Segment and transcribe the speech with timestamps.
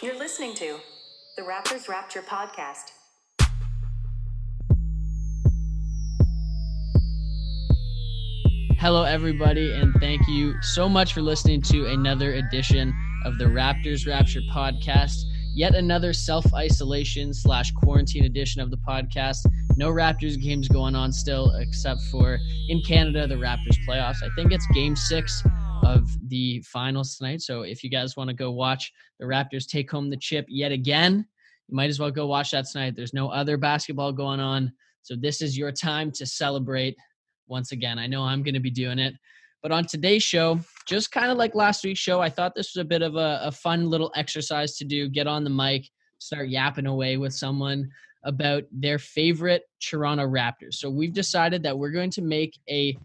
[0.00, 0.78] You're listening to
[1.36, 2.92] the Raptors Rapture podcast.
[8.78, 12.94] Hello, everybody, and thank you so much for listening to another edition
[13.24, 15.16] of the Raptors Rapture podcast.
[15.56, 19.50] Yet another self isolation slash quarantine edition of the podcast.
[19.76, 24.22] No Raptors games going on still, except for in Canada, the Raptors playoffs.
[24.22, 25.42] I think it's game six
[25.82, 27.42] of the finals tonight.
[27.42, 30.72] So if you guys want to go watch the Raptors take home the chip yet
[30.72, 31.26] again,
[31.68, 32.94] you might as well go watch that tonight.
[32.96, 34.72] There's no other basketball going on.
[35.02, 36.96] So this is your time to celebrate
[37.46, 37.98] once again.
[37.98, 39.14] I know I'm going to be doing it.
[39.62, 42.82] But on today's show, just kind of like last week's show, I thought this was
[42.82, 45.08] a bit of a, a, fun little exercise to do.
[45.08, 45.88] Get on the mic,
[46.18, 47.90] start yapping away with someone
[48.24, 50.74] about their favorite Toronto Raptors.
[50.74, 52.96] So we've decided that we're going to make a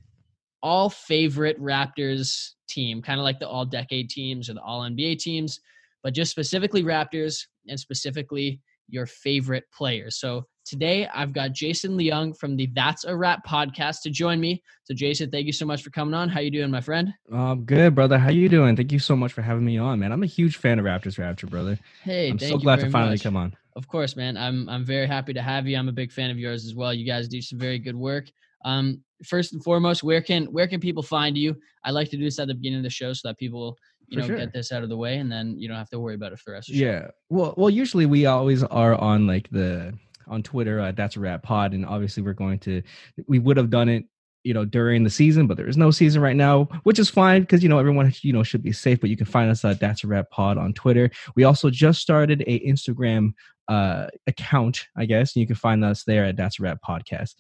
[0.64, 5.20] all favorite Raptors team, kind of like the all decade teams or the all NBA
[5.20, 5.60] teams,
[6.02, 10.18] but just specifically Raptors and specifically your favorite players.
[10.18, 14.64] So today I've got Jason Leung from the That's a Wrap podcast to join me.
[14.86, 16.30] So Jason, thank you so much for coming on.
[16.30, 17.14] How you doing, my friend?
[17.32, 18.18] Um, good, brother.
[18.18, 18.76] How you doing?
[18.76, 20.14] Thank you so much for having me on, man.
[20.14, 21.78] I'm a huge fan of Raptors Rapture, brother.
[22.04, 23.24] Hey, I'm so glad to finally much.
[23.24, 23.54] come on.
[23.76, 24.38] Of course, man.
[24.38, 25.78] I'm I'm very happy to have you.
[25.78, 26.94] I'm a big fan of yours as well.
[26.94, 28.30] You guys do some very good work.
[28.64, 31.56] Um, first and foremost, where can where can people find you?
[31.84, 34.18] I like to do this at the beginning of the show so that people you
[34.18, 34.38] know sure.
[34.38, 36.40] get this out of the way, and then you don't have to worry about it
[36.40, 36.86] for the rest of the show.
[36.86, 37.08] Yeah.
[37.30, 40.80] Well, well, usually we always are on like the on Twitter.
[40.80, 42.82] Uh, That's a Wrap Pod, and obviously we're going to.
[43.28, 44.06] We would have done it,
[44.44, 47.42] you know, during the season, but there is no season right now, which is fine
[47.42, 49.00] because you know everyone you know should be safe.
[49.00, 51.10] But you can find us at That's a Wrap Pod on Twitter.
[51.36, 53.34] We also just started a Instagram
[53.70, 55.36] uh account, I guess.
[55.36, 57.36] And you can find us there at That's a Wrap Podcast.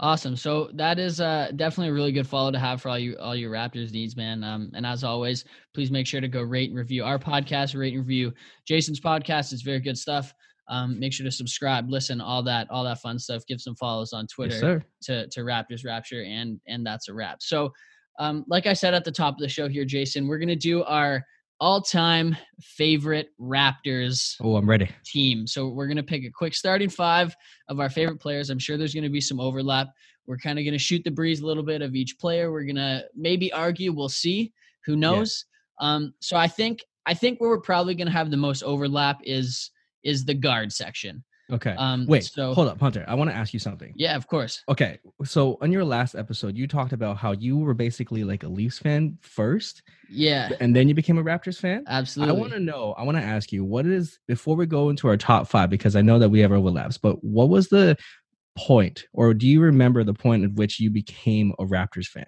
[0.00, 0.34] Awesome.
[0.34, 3.36] So that is uh, definitely a really good follow to have for all you all
[3.36, 4.42] your Raptors needs, man.
[4.42, 7.94] Um, and as always, please make sure to go rate and review our podcast, rate
[7.94, 8.32] and review
[8.66, 9.52] Jason's podcast.
[9.52, 10.34] It's very good stuff.
[10.68, 13.46] Um, make sure to subscribe, listen, all that, all that fun stuff.
[13.46, 17.40] Give some follows on Twitter Yes, to to Raptors Rapture, and and that's a wrap.
[17.40, 17.72] So,
[18.18, 20.82] um, like I said at the top of the show here, Jason, we're gonna do
[20.84, 21.24] our
[21.60, 24.88] all-time favorite Raptors Oh, I'm ready.
[25.04, 25.46] team.
[25.46, 27.34] So we're going to pick a quick starting five
[27.68, 28.50] of our favorite players.
[28.50, 29.88] I'm sure there's going to be some overlap.
[30.26, 32.50] We're kind of going to shoot the breeze a little bit of each player.
[32.50, 33.92] We're going to maybe argue.
[33.92, 34.52] We'll see.
[34.86, 35.44] Who knows?
[35.80, 39.18] Um, so I think I think where we're probably going to have the most overlap
[39.22, 39.70] is
[40.02, 41.22] is the guard section.
[41.52, 41.74] Okay.
[41.76, 42.24] Um, Wait.
[42.24, 43.04] so- hold up, Hunter.
[43.06, 43.92] I want to ask you something.
[43.96, 44.62] Yeah, of course.
[44.68, 48.48] Okay, so on your last episode, you talked about how you were basically like a
[48.48, 51.84] Leafs fan first, Yeah, and then you became a Raptors fan.
[51.86, 52.34] absolutely.
[52.34, 52.94] I want to know.
[52.96, 55.96] I want to ask you what is before we go into our top five because
[55.96, 56.96] I know that we have overlaps.
[56.98, 57.96] But what was the
[58.56, 62.24] point, or do you remember the point at which you became a Raptors fan?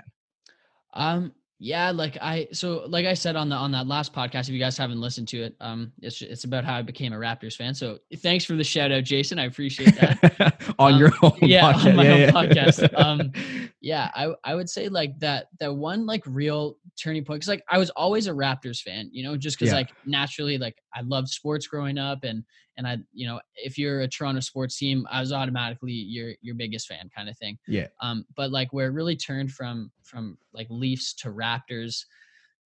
[0.93, 4.51] Um, yeah, like I so like I said on the on that last podcast, if
[4.51, 7.57] you guys haven't listened to it, um, it's it's about how I became a Raptors
[7.57, 7.75] fan.
[7.75, 9.39] So thanks for the shout out, Jason.
[9.39, 10.75] I appreciate that.
[10.79, 11.87] on Um, your own yeah, podcast.
[11.87, 12.31] on my yeah, own yeah.
[12.31, 13.01] podcast.
[13.01, 13.33] Um,
[13.81, 17.65] yeah, I I would say like that that one like real turning point because like
[17.71, 19.79] I was always a Raptors fan, you know, just because Yeah.
[19.79, 22.45] like naturally like I loved sports growing up and
[22.77, 26.55] and I you know if you're a Toronto sports team, I was automatically your your
[26.55, 27.59] biggest fan kind of thing.
[27.67, 27.89] Yeah.
[28.01, 32.05] Um, but like where it really turned from from like Leafs to Raptors,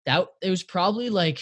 [0.06, 1.40] that it was probably like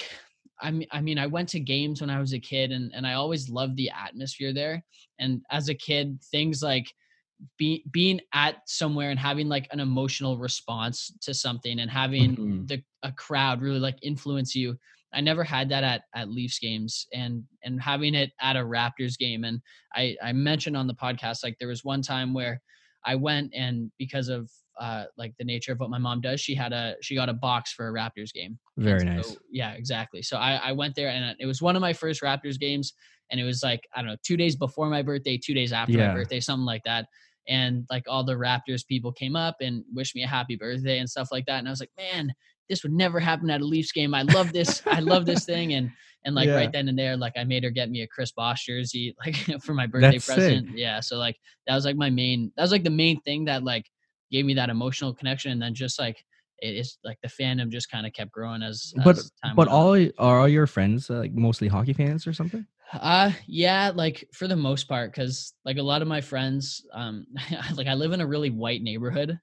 [0.62, 3.06] I mean I mean I went to games when I was a kid and and
[3.08, 4.84] I always loved the atmosphere there.
[5.20, 6.94] And as a kid, things like
[7.58, 12.68] be, being at somewhere and having like an emotional response to something and having Mhm.
[12.68, 14.78] the a crowd really like influence you.
[15.18, 19.18] I never had that at at Leafs games and and having it at a Raptors
[19.18, 19.44] game.
[19.44, 19.60] And
[19.96, 22.62] I I mentioned on the podcast like there was one time where
[23.04, 24.50] I went and because of
[24.80, 27.34] uh like the nature of what my mom does, she had a she got a
[27.34, 28.60] box for a Raptors game.
[28.78, 29.38] Very And nice.
[29.52, 30.22] yeah, exactly.
[30.22, 32.94] So I, I went there and it was one of my first Raptors games.
[33.32, 35.94] And it was like, I don't know, two days before my birthday, two days after
[35.94, 36.08] Yeah.
[36.10, 37.08] my birthday, something like that.
[37.50, 41.10] And like all the Raptors people came up and wished me a happy birthday and
[41.10, 41.58] stuff like that.
[41.60, 42.34] And I was like, man,
[42.70, 44.14] this would never happen at a Leafs game.
[44.14, 44.82] I love this.
[44.86, 45.74] I love this thing.
[45.74, 45.90] And
[46.26, 46.56] and like Yeah.
[46.56, 49.36] right then and there, like I made her get me a Chris Bosh jersey, like
[49.62, 50.36] for my birthday That's sick.
[50.36, 50.70] present.
[50.74, 51.00] Yeah.
[51.00, 51.38] So like
[51.68, 53.86] that was like my main that was like the main thing that like
[54.32, 55.52] gave me that emotional connection.
[55.52, 56.18] And then just like
[56.60, 59.68] it is like the fandom just kind of kept growing as, But as time but
[59.68, 59.76] went on.
[59.76, 62.66] all are all your friends uh, like mostly hockey fans or something?
[62.94, 67.26] Uh yeah, like for the most part, because like a lot of my friends, um,
[67.76, 69.38] like I live in a really white neighborhood,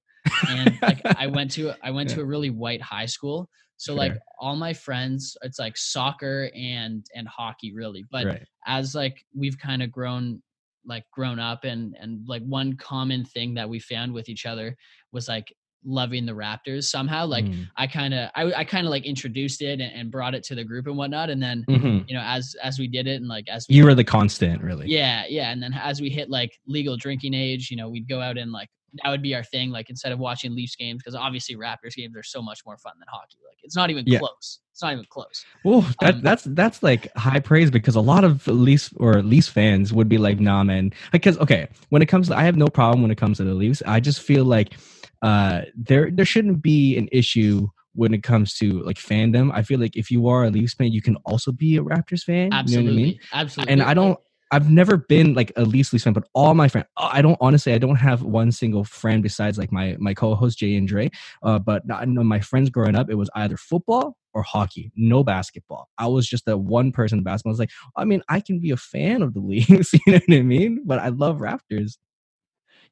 [0.48, 4.16] and like I went to I went to a really white high school, so like
[4.40, 8.04] all my friends, it's like soccer and and hockey really.
[8.10, 8.46] But right.
[8.66, 10.42] as like we've kind of grown,
[10.86, 14.76] like grown up, and and like one common thing that we found with each other
[15.12, 15.52] was like
[15.86, 17.26] loving the Raptors somehow.
[17.26, 17.68] Like Mm.
[17.76, 20.54] I kind of I, I kind of like introduced it and, and brought it to
[20.54, 22.08] the group and whatnot, and then Mhm.
[22.08, 24.62] you know as as we did it and like as we You were the constant,
[24.62, 24.86] really.
[24.88, 25.50] yeah, yeah.
[25.50, 28.50] And then as we hit like legal drinking age, you know, we'd go out and
[28.50, 28.70] like
[29.02, 29.70] that would be our thing.
[29.70, 32.93] Like instead of watching Leafs games, because obviously Raptors games are so much more fun
[32.99, 33.38] than hockey.
[33.46, 34.19] Like it's not even Yeah.
[34.19, 34.61] close.
[34.73, 35.44] It's not even close.
[35.64, 39.49] Oh, that, Um, that's that's like high praise because a lot of Leafs or Leafs
[39.49, 40.93] fans would be like, nah, man.
[41.12, 43.55] Because okay, when it comes, to, I have no problem when it comes to the
[43.55, 43.82] Leafs.
[43.87, 44.75] I just feel like
[45.23, 49.50] uh, there there shouldn't be an issue when it comes to like fandom.
[49.55, 52.23] I feel like if you are a Leafs fan, you can also be a Raptors
[52.23, 52.50] fan.
[52.52, 53.20] Absolutely, You know I mean?
[53.32, 53.73] absolutely.
[53.73, 54.19] And I don't.
[54.54, 57.72] I've never been like a Leafs Leafs fan, but all my friends, I don't honestly,
[57.72, 61.10] I don't have one single friend besides like my my co-host Jay and Dre.
[61.42, 65.24] Uh, but I know my friends growing up, it was either football or hockey, no
[65.24, 65.88] basketball.
[65.98, 67.50] I was just that one person in basketball.
[67.50, 70.20] I was like, I mean, I can be a fan of the leagues, you know
[70.28, 70.82] what I mean?
[70.86, 71.94] But I love Raptors.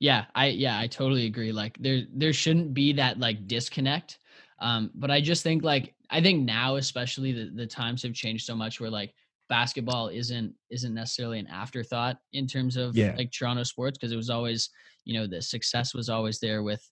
[0.01, 4.19] yeah i yeah i totally agree like there there shouldn't be that like disconnect
[4.59, 8.45] um but i just think like i think now especially the, the times have changed
[8.47, 9.15] so much where like
[9.59, 13.15] basketball isn't isn't necessarily an afterthought in terms of Yeah.
[13.19, 14.71] like toronto sports because it was always
[15.05, 16.83] you know the success was always there with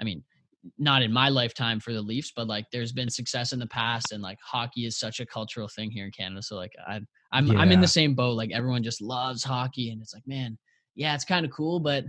[0.00, 0.22] i mean
[0.78, 4.12] not in my lifetime for the leafs but like there's been success in the past
[4.12, 7.00] and like hockey is such a cultural thing here in canada so like i
[7.36, 10.56] i'm i'm in the same boat like everyone just loves hockey and it's like man
[10.94, 12.04] yeah it's kind of cool but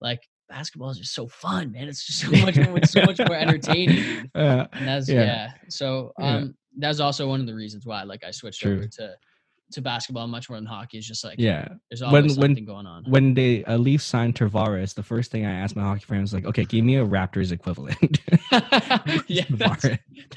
[0.00, 1.88] like basketball is just so fun, man.
[1.88, 4.30] It's just so much more, so much more entertaining.
[4.34, 5.24] Uh, And that's Yeah.
[5.24, 5.44] yeah.
[5.68, 6.36] So Yeah.
[6.36, 8.76] um, that's also one of the reasons why like I switched True.
[8.76, 9.06] over to
[9.72, 10.98] to basketball much more than hockey.
[10.98, 11.68] Is just like yeah.
[11.90, 13.04] there's always when- something going on.
[13.04, 16.34] When they uh, Leafs signed Tavares, the first thing I asked my hockey friends was
[16.34, 18.20] like, okay, give me a Raptors equivalent.
[19.28, 19.86] yeah, that's,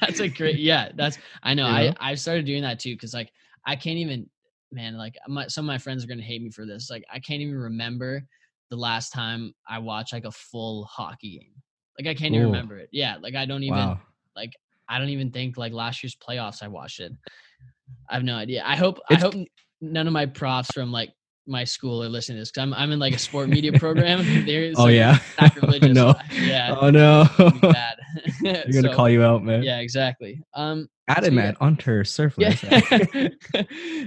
[0.00, 0.58] that's a great.
[0.58, 1.66] Yeah, that's I know.
[1.66, 1.94] You I know?
[2.00, 3.32] I started doing that too because like
[3.66, 4.28] I can't even
[4.70, 6.90] man like my, some of my friends are gonna hate me for this.
[6.90, 8.22] Like I can't even remember
[8.70, 11.62] the last time I watched like a full hockey game.
[11.98, 12.88] Like I can't even remember it.
[12.92, 14.00] Yeah, like I don't even wow.
[14.34, 14.52] like
[14.88, 17.12] I don't even think like last year's playoffs I watched it.
[18.08, 18.62] I have no idea.
[18.64, 19.46] I hope It's- I hope
[19.80, 21.10] none of my profs from like
[21.48, 24.24] my school are listening to this because I'm I'm in like a sport media program.
[24.46, 25.18] They're Oh like, yeah.
[25.40, 25.92] sacrilegious.
[25.94, 26.14] no.
[26.32, 26.76] Yeah.
[26.80, 27.26] Oh no.
[27.60, 27.96] bad.
[28.42, 29.62] They're gonna So, call you out, man.
[29.64, 30.40] Yeah, exactly.
[30.54, 31.52] Um Add so yeah.
[31.60, 32.34] Hunter Surf.
[32.38, 33.28] yeah.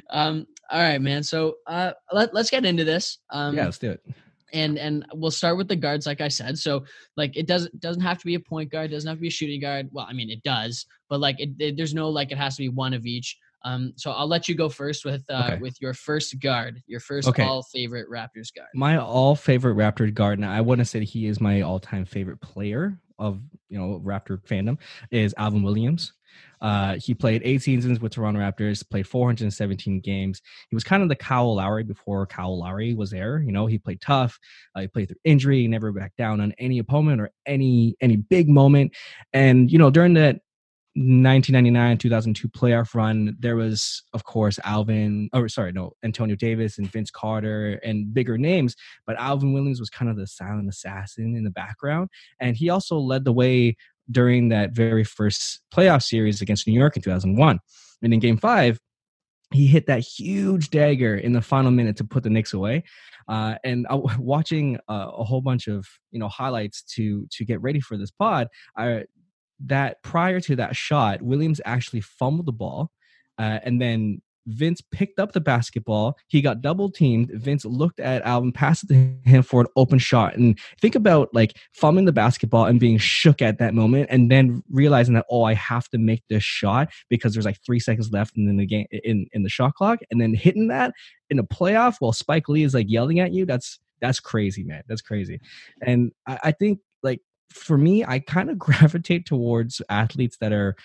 [0.09, 1.23] um all right, man.
[1.23, 3.17] So uh let, let's get into this.
[3.29, 4.01] Um yeah, let's do it.
[4.53, 6.85] and and we'll start with the guards like i said so
[7.17, 9.31] like it doesn't doesn't have to be a point guard doesn't have to be a
[9.31, 12.37] shooting guard well i mean it does but like it, it- there's no like it
[12.37, 15.49] has to be one of each um so i'll let you go first with uh
[15.51, 15.59] Okay.
[15.59, 17.43] with your first guard your first Okay.
[17.43, 21.41] all favorite raptors guard My all favorite Raptor guard, and I wouldn't say he is
[21.41, 24.77] my all time favorite player of you know Raptor fandom,
[25.11, 26.13] is Alvin Williams.
[26.61, 30.41] Uh, he played eight seasons with Toronto Raptors, played 417 games.
[30.69, 33.41] He was kind of the Kyle Lowry before Kyle Lowry was there.
[33.41, 34.37] You know, he played tough.
[34.75, 38.17] Uh, he played through injury, he never backed down on any opponent or any any
[38.17, 38.93] big moment.
[39.31, 40.41] And you know, during that
[40.97, 46.89] 1999 2002 playoff run there was of course alvin or sorry no antonio davis and
[46.89, 51.43] vince carter and bigger names but alvin williams was kind of the silent assassin in
[51.43, 52.09] the background
[52.39, 53.75] and he also led the way
[54.09, 57.59] during that very first playoff series against new york in 2001
[58.01, 58.79] and in game five
[59.53, 62.83] he hit that huge dagger in the final minute to put the Knicks away.
[63.27, 63.85] Uh, and
[64.17, 68.11] watching uh, a whole bunch of you know highlights to to get ready for this
[68.11, 69.05] pod, I
[69.65, 72.91] that prior to that shot, Williams actually fumbled the ball,
[73.37, 76.17] uh, and then Vince picked up the basketball.
[76.27, 77.31] He got double teamed.
[77.33, 80.35] Vince looked at Alvin, passed it to him for an open shot.
[80.35, 84.63] And think about like fumbling the basketball and being shook at that moment, and then
[84.69, 88.37] realizing that oh, I have to make this shot because there's like three seconds left
[88.37, 90.93] in the game in in the shot clock, and then hitting that
[91.29, 93.45] in a playoff while Spike Lee is like yelling at you.
[93.45, 94.83] That's that's crazy, man.
[94.87, 95.39] That's crazy.
[95.81, 97.21] And I, I think like
[97.51, 100.75] for me, I kind of gravitate towards athletes that are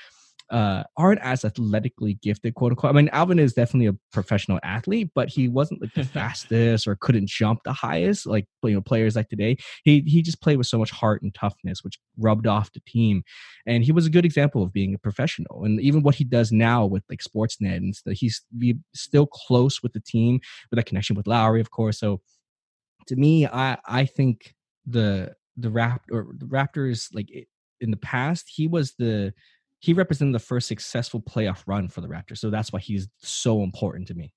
[0.51, 2.91] uh, aren't as athletically gifted, quote unquote.
[2.91, 6.97] I mean, Alvin is definitely a professional athlete, but he wasn't like the fastest or
[6.97, 9.57] couldn't jump the highest, like you know players like today.
[9.85, 13.23] He he just played with so much heart and toughness, which rubbed off the team.
[13.67, 15.65] And he was a good example of being a professional.
[15.65, 19.83] And even what he does now with like Sportsnet and stuff, he's be still close
[19.83, 20.41] with the team
[20.71, 22.01] with that connection with Lowry, of course.
[22.01, 22.21] So
[23.07, 27.31] to me, I I think the the Rapt or the Raptors like
[27.81, 29.33] in the past he was the
[29.81, 32.39] he represented the first successful playoff run for the Raptors.
[32.39, 34.33] So that's why he's so important to me.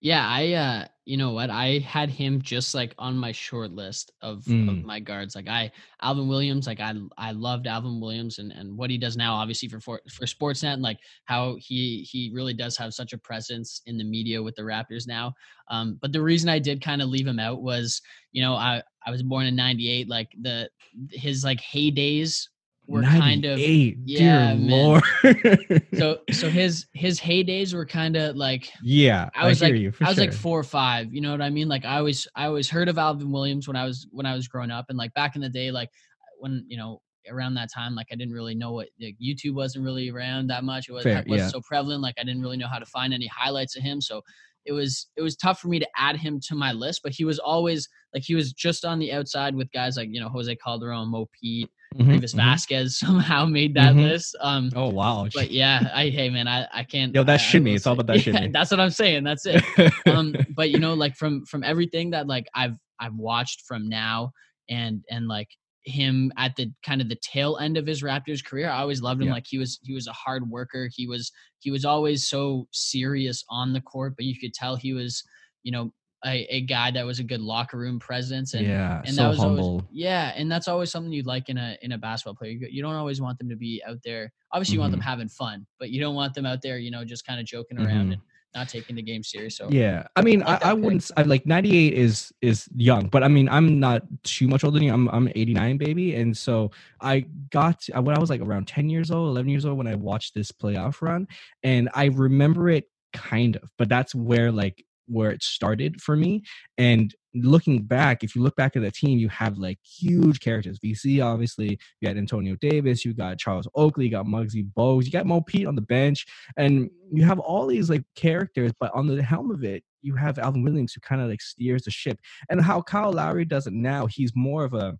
[0.00, 1.50] Yeah, I uh you know what?
[1.50, 4.68] I had him just like on my short list of, mm.
[4.68, 5.36] of my guards.
[5.36, 5.70] Like I
[6.02, 9.68] Alvin Williams, like I I loved Alvin Williams and and what he does now obviously
[9.68, 13.82] for for, for Sportsnet and like how he he really does have such a presence
[13.86, 15.32] in the media with the Raptors now.
[15.70, 18.82] Um but the reason I did kind of leave him out was, you know, I
[19.06, 20.68] I was born in 98 like the
[21.10, 22.48] his like heydays
[22.86, 28.70] were kind of eight, yeah, dear so so his his heydays were kind of like
[28.82, 29.28] yeah.
[29.34, 30.24] I was I like you, I was sure.
[30.24, 31.12] like four or five.
[31.12, 31.68] You know what I mean?
[31.68, 34.48] Like I always I always heard of Alvin Williams when I was when I was
[34.48, 35.90] growing up, and like back in the day, like
[36.38, 37.00] when you know
[37.30, 40.64] around that time, like I didn't really know what like, YouTube wasn't really around that
[40.64, 40.88] much.
[40.88, 41.48] It was, Fair, wasn't yeah.
[41.48, 42.02] so prevalent.
[42.02, 44.00] Like I didn't really know how to find any highlights of him.
[44.00, 44.22] So
[44.64, 47.00] it was it was tough for me to add him to my list.
[47.02, 50.20] But he was always like he was just on the outside with guys like you
[50.20, 52.38] know Jose Calderon, Mo Pete, mm-hmm, Greivis mm-hmm.
[52.38, 54.02] Vasquez somehow made that mm-hmm.
[54.02, 54.36] list.
[54.40, 55.28] Um, oh wow!
[55.32, 57.14] But yeah, I hey man, I I can't.
[57.14, 57.74] Yo, that's shimmy.
[57.74, 58.48] It's all about that yeah, shimmy.
[58.48, 59.24] That's what I'm saying.
[59.24, 59.62] That's it.
[60.06, 64.32] um, but you know, like from from everything that like I've I've watched from now
[64.68, 65.48] and and like
[65.86, 68.68] him at the kind of the tail end of his Raptors career.
[68.68, 69.28] I always loved him.
[69.28, 69.34] Yeah.
[69.34, 70.88] Like he was he was a hard worker.
[70.92, 74.92] He was he was always so serious on the court, but you could tell he
[74.92, 75.22] was
[75.62, 75.92] you know
[76.26, 79.28] a, a guy that was a good locker room presence and yeah, and so that
[79.28, 79.64] was humble.
[79.64, 82.50] always yeah, and that's always something you'd like in a in a basketball player.
[82.50, 84.32] You, you don't always want them to be out there.
[84.52, 84.82] Obviously, you mm-hmm.
[84.82, 85.08] want them mm-hmm.
[85.08, 87.78] having fun, but you don't want them out there, you know, just kind of joking
[87.78, 88.12] around mm-hmm.
[88.12, 88.20] and
[88.54, 89.56] not taking the game serious.
[89.56, 91.10] So yeah, I mean, I, like I, I wouldn't.
[91.16, 94.78] I like ninety eight is is young, but I mean, I'm not too much older
[94.78, 94.92] than you.
[94.92, 98.66] I'm I'm eighty nine baby, and so I got to, when I was like around
[98.66, 101.28] ten years old, eleven years old when I watched this playoff run,
[101.62, 106.42] and I remember it kind of, but that's where like where it started for me.
[106.78, 110.78] And looking back, if you look back at the team, you have like huge characters.
[110.78, 115.10] VC, obviously, you got Antonio Davis, you got Charles Oakley, you got Muggsy Bogues, you
[115.10, 119.06] got Mo Pete on the bench, and you have all these like characters, but on
[119.06, 122.18] the helm of it, you have Alvin Williams who kind of like steers the ship.
[122.48, 124.98] And how Kyle Lowry does it now, he's more of a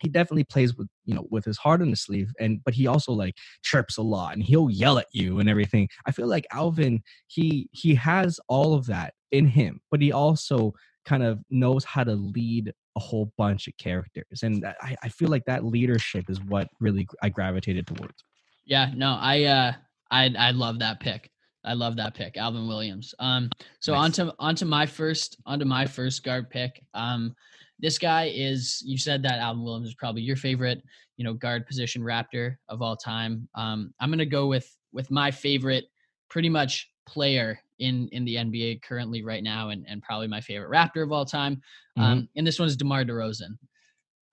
[0.00, 2.86] he definitely plays with you know with his heart on his sleeve and but he
[2.86, 6.46] also like chirps a lot and he'll yell at you and everything i feel like
[6.52, 10.72] alvin he he has all of that in him but he also
[11.04, 15.28] kind of knows how to lead a whole bunch of characters and i, I feel
[15.28, 18.24] like that leadership is what really i gravitated towards
[18.64, 19.72] yeah no i uh
[20.10, 21.30] i i love that pick
[21.62, 23.14] I love that pick, Alvin Williams.
[23.18, 24.18] Um, so nice.
[24.18, 26.82] onto onto my first onto my first guard pick.
[26.94, 27.34] Um,
[27.80, 30.82] this guy is you said that Alvin Williams is probably your favorite,
[31.16, 33.48] you know, guard position Raptor of all time.
[33.54, 35.84] Um, I'm gonna go with with my favorite,
[36.28, 40.70] pretty much player in in the NBA currently right now, and and probably my favorite
[40.70, 41.56] Raptor of all time.
[41.98, 42.02] Mm-hmm.
[42.02, 43.56] Um, and this one is DeMar DeRozan.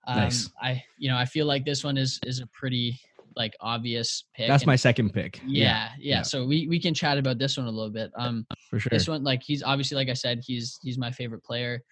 [0.06, 0.50] Um, nice.
[0.60, 2.98] I you know I feel like this one is is a pretty
[3.36, 4.48] like obvious pick.
[4.48, 5.40] That's and, my second pick.
[5.46, 8.10] Yeah, yeah, yeah, So we we can chat about this one a little bit.
[8.16, 8.90] Um, for sure.
[8.90, 11.82] This one, like he's obviously like I said, he's he's my favorite player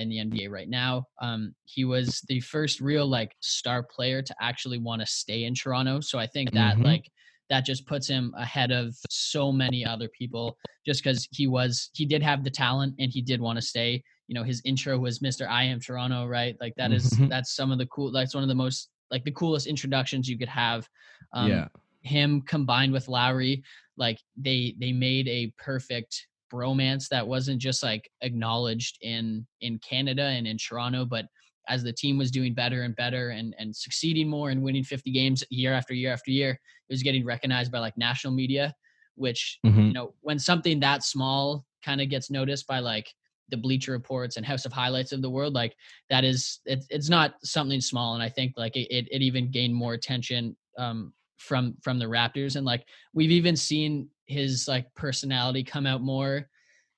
[0.00, 1.06] in the NBA right now.
[1.20, 5.54] Um, he was the first real like star player to actually want to stay in
[5.54, 6.00] Toronto.
[6.00, 6.84] So I think that mm-hmm.
[6.84, 7.10] like
[7.50, 10.56] that just puts him ahead of so many other people
[10.86, 14.02] just because he was he did have the talent and he did want to stay.
[14.28, 15.46] You know, his intro was Mr.
[15.48, 16.56] I am Toronto, right?
[16.60, 17.28] Like that is, mm-hmm.
[17.28, 20.38] that's some of the cool that's one of the most like the coolest introductions you
[20.38, 20.88] could have.
[21.34, 21.68] Um, yeah.
[22.00, 23.62] Him combined with Lowry,
[23.96, 30.24] like they they made a perfect bromance that wasn't just like acknowledged in in Canada
[30.24, 31.26] and in Toronto, but
[31.68, 35.10] as the team was doing better and better and and succeeding more and winning 50
[35.12, 38.74] games year after year after year, it was getting recognized by like national media,
[39.14, 39.80] which mm-hmm.
[39.80, 43.08] you know when something that small kind of gets noticed by like
[43.48, 45.76] the Bleacher Reports and House of Highlights of the world, like
[46.10, 49.50] that is it, it's not something small, and I think like it it, it even
[49.50, 54.92] gained more attention um, from from the Raptors, and like we've even seen his like
[54.94, 56.48] personality come out more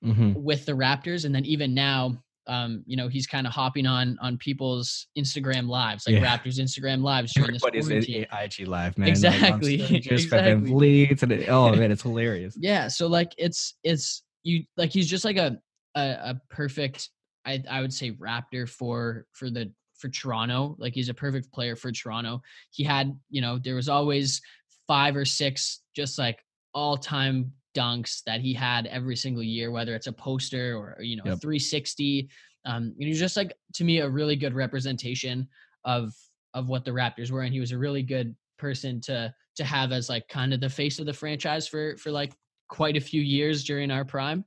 [0.03, 0.33] mm-hmm.
[0.35, 4.17] with the Raptors, and then even now, um, you know, he's kind of hopping on
[4.21, 6.37] on people's Instagram lives, like yeah.
[6.37, 8.25] Raptors Instagram lives during this quarantine.
[8.31, 9.09] IG live, man.
[9.09, 9.77] Exactly.
[9.77, 10.71] Like, just exactly.
[10.71, 12.55] leads and it, oh man, it's hilarious.
[12.59, 12.87] Yeah.
[12.87, 15.57] So like, it's it's you like he's just like a
[15.95, 17.09] a, a perfect,
[17.45, 20.75] I I would say Raptor for for the for Toronto.
[20.77, 22.41] Like he's a perfect player for Toronto.
[22.69, 24.41] He had, you know, there was always
[24.87, 26.44] five or six just like
[26.75, 31.15] all time dunks that he had every single year, whether it's a poster or you
[31.15, 31.41] know yep.
[31.41, 32.29] 360.
[32.65, 35.47] Um, and he's just like to me a really good representation
[35.83, 36.13] of
[36.53, 39.91] of what the Raptors were, and he was a really good person to to have
[39.91, 42.33] as like kind of the face of the franchise for for like
[42.67, 44.45] quite a few years during our prime.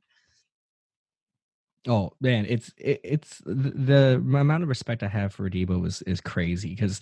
[1.86, 6.02] Oh man, it's it, it's the, the amount of respect I have for Debo is
[6.02, 7.00] is crazy because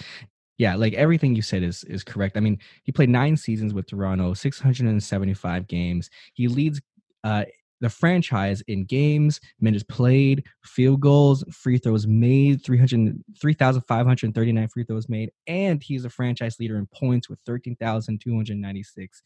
[0.58, 2.36] yeah, like everything you said is is correct.
[2.36, 6.10] I mean, he played nine seasons with Toronto, 675 games.
[6.34, 6.80] He leads
[7.24, 7.44] uh,
[7.80, 15.08] the franchise in games, minutes played, field goals, free throws made, 300, 3,539 free throws
[15.08, 19.22] made, and he's a franchise leader in points with 13,296.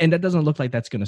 [0.00, 1.06] And that doesn't look like that's gonna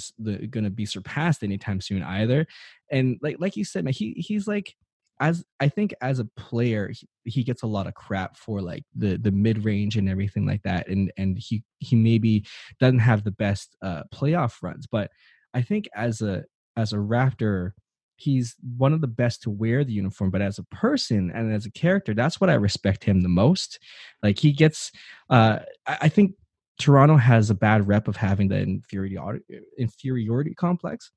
[0.50, 2.46] gonna be surpassed anytime soon either.
[2.90, 4.76] And like like you said, man, he he's like
[5.20, 6.92] as I think as a player,
[7.24, 10.62] he, gets a lot of crap for like the the mid range and everything like
[10.62, 12.44] that, and and he he maybe
[12.80, 15.10] doesn't have the best uh, playoff runs, but
[15.54, 16.44] I think as a
[16.76, 17.72] as a Raptor,
[18.16, 20.30] he's one of the best to wear the uniform.
[20.30, 23.78] But as a person and as a character, that's what I respect him the most.
[24.22, 24.90] Like he gets,
[25.30, 26.32] uh, I, I think
[26.78, 29.44] Toronto has a bad rep of having the inferiority
[29.78, 31.12] inferiority complex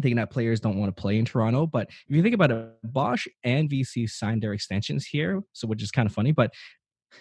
[0.00, 1.66] thinking that players don't want to play in Toronto.
[1.66, 5.82] But if you think about it, Bosh and VC signed their extensions here, so which
[5.82, 6.32] is kind of funny.
[6.32, 6.52] But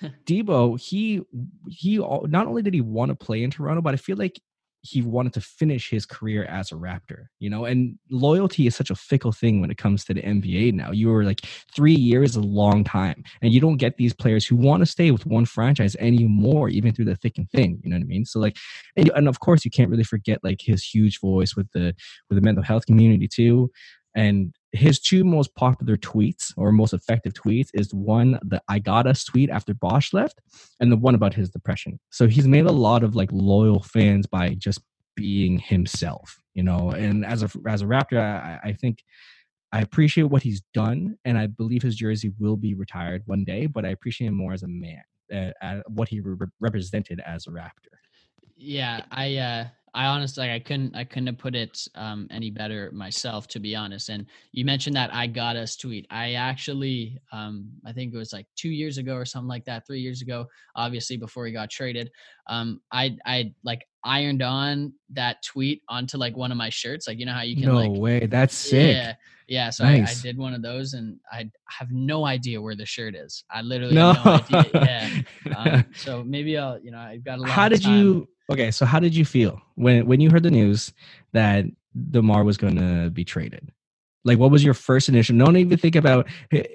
[0.26, 1.22] Debo, he
[1.68, 4.40] he not only did he want to play in Toronto, but I feel like
[4.82, 8.90] he wanted to finish his career as a Raptor, you know, and loyalty is such
[8.90, 10.92] a fickle thing when it comes to the NBA now.
[10.92, 11.42] You were like
[11.76, 14.86] three years is a long time, and you don't get these players who want to
[14.86, 17.80] stay with one franchise anymore, even through the thick and thin.
[17.84, 18.26] You know what I mean?
[18.26, 18.58] So like,
[18.96, 21.94] and, and of course, you can't really forget like his huge voice with the
[22.30, 23.70] with the mental health community too.
[24.16, 29.08] And his two most popular tweets or most effective tweets is one the I got
[29.08, 30.40] us tweet after Bosh left,
[30.80, 32.00] and the one about his depression.
[32.10, 34.82] So he's made a lot of like loyal fans by just
[35.16, 36.92] being himself, you know.
[36.92, 39.04] And as a as a Raptor, I, I think
[39.72, 43.68] I appreciate what he's done, and I believe his jersey will be retired one day.
[43.68, 45.02] But I appreciate him more as a man,
[45.62, 47.96] uh, what he re- represented as a Raptor.
[48.58, 52.50] Yeah, I uh, I honestly like, I couldn't I couldn't have put it um, any
[52.50, 54.10] better myself to be honest.
[54.10, 56.08] And you mentioned that I got us tweet.
[56.10, 59.86] I actually um, I think it was like two years ago or something like that,
[59.86, 60.46] three years ago.
[60.76, 62.10] Obviously before he got traded,
[62.48, 67.08] um, I I like ironed on that tweet onto like one of my shirts.
[67.08, 68.96] Like you know how you can no like way that's sick.
[68.96, 69.14] Yeah,
[69.48, 69.70] yeah.
[69.70, 70.18] So nice.
[70.18, 73.44] I, I, did one of those, and I have no idea where the shirt is.
[73.50, 74.14] I literally no.
[74.14, 75.26] have no idea.
[75.46, 75.54] Yeah.
[75.56, 77.50] Um, so maybe I'll you know I've got a lot.
[77.50, 78.28] How did you?
[78.52, 80.94] Okay, so how did you feel when when you heard the news
[81.34, 81.66] that
[82.12, 83.72] Demar was going to be traded?
[84.24, 85.36] Like, what was your first initial?
[85.38, 86.28] Don't even think about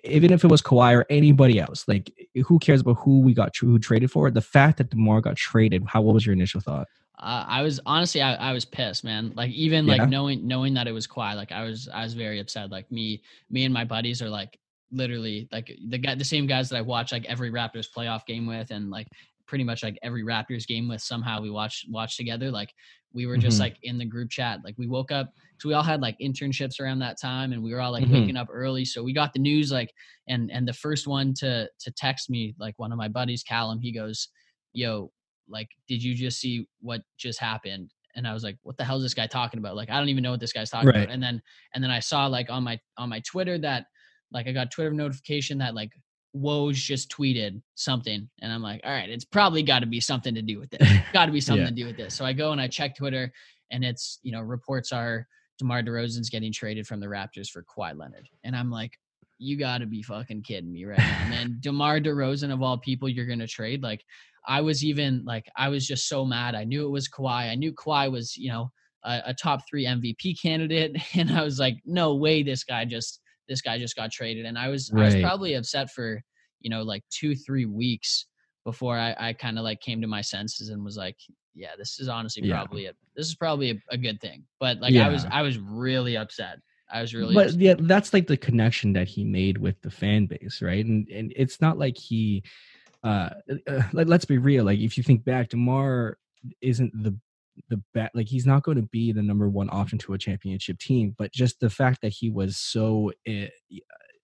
[0.05, 1.87] even if it was Kawhi or anybody else.
[1.87, 2.13] Like,
[2.45, 4.31] who cares about who we got who traded for?
[4.31, 5.85] The fact that Demar got traded.
[5.87, 6.03] How?
[6.03, 6.89] What was your initial thought?
[7.19, 9.33] Uh, I was honestly, I, I was pissed, man.
[9.35, 9.97] Like even yeah.
[9.97, 12.71] like knowing knowing that it was Kawhi, like I was I was very upset.
[12.71, 14.59] Like me, me and my buddies are like
[14.93, 18.47] literally like the guy, the same guys that I watch like every Raptors playoff game
[18.47, 19.09] with, and like
[19.47, 22.51] pretty much like every Raptors game with somehow we watch watch together.
[22.51, 22.73] Like
[23.15, 23.63] we were just mm-hmm.
[23.63, 24.61] like in the group chat.
[24.63, 27.73] Like we woke up so we all had like internships around that time and we
[27.73, 28.13] were all like mm-hmm.
[28.13, 28.85] waking up early.
[28.85, 29.93] So we got the news like
[30.29, 33.81] and and the first one to to text me, like one of my buddies, Callum,
[33.81, 34.29] he goes,
[34.73, 35.11] Yo,
[35.49, 37.93] like, did you just see what just happened?
[38.15, 39.77] And I was like, what the hell is this guy talking about?
[39.77, 40.97] Like, I don't even know what this guy's talking right.
[40.97, 41.11] about.
[41.11, 41.43] And then
[41.75, 43.87] and then I saw like on my on my Twitter that
[44.33, 45.93] like I got Twitter notification that like
[46.37, 50.35] Woj just tweeted something, and I'm like, all right, it's probably got to be something
[50.35, 50.89] to do with this.
[51.13, 51.71] got to be something yeah.
[51.71, 52.15] to do with this.
[52.15, 53.33] So I go and I check Twitter,
[53.71, 55.27] and it's you know reports are
[55.59, 58.99] DeMar DeRozan's getting traded from the Raptors for Kawhi Leonard, and I'm like,
[59.39, 61.19] you got to be fucking kidding me right now.
[61.23, 63.83] And then DeMar DeRozan of all people, you're gonna trade?
[63.83, 64.05] Like,
[64.47, 66.55] I was even like, I was just so mad.
[66.55, 67.51] I knew it was Kawhi.
[67.51, 68.71] I knew Kawhi was you know
[69.05, 73.21] a, a top three MVP candidate, and I was like, no way, this guy just
[73.49, 74.45] this guy just got traded.
[74.45, 75.03] And I was right.
[75.03, 76.21] I was probably upset for,
[76.61, 78.27] you know, like two, three weeks
[78.65, 81.17] before I, I kind of like came to my senses and was like,
[81.55, 82.57] yeah, this is honestly yeah.
[82.57, 84.45] probably a, this is probably a, a good thing.
[84.61, 85.07] But like yeah.
[85.07, 86.59] I was I was really upset.
[86.93, 87.61] I was really But upset.
[87.61, 90.85] yeah, that's like the connection that he made with the fan base, right?
[90.85, 92.43] And and it's not like he
[93.07, 93.31] uh,
[93.69, 96.19] uh let's be real, like if you think back, DeMar
[96.61, 97.19] isn't the
[97.71, 100.79] the bet like he's not going to be the number one option to a championship
[100.79, 103.47] team but just the fact that he was so uh,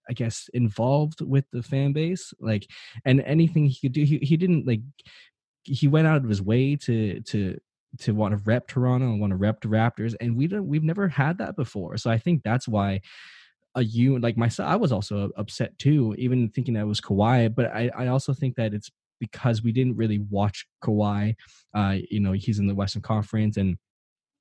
[0.07, 2.67] i guess involved with the fan base like
[3.05, 4.81] and anything he could do he, he didn't like
[5.63, 7.57] he went out of his way to to
[7.99, 10.83] to want to rep Toronto and want to rep the Raptors, and we don't we've
[10.83, 11.97] never had that before.
[11.97, 13.01] So I think that's why
[13.75, 17.53] a you like myself, I was also upset too, even thinking that it was Kawhi.
[17.53, 21.35] But I I also think that it's because we didn't really watch Kawhi.
[21.73, 23.77] Uh, you know, he's in the Western Conference, and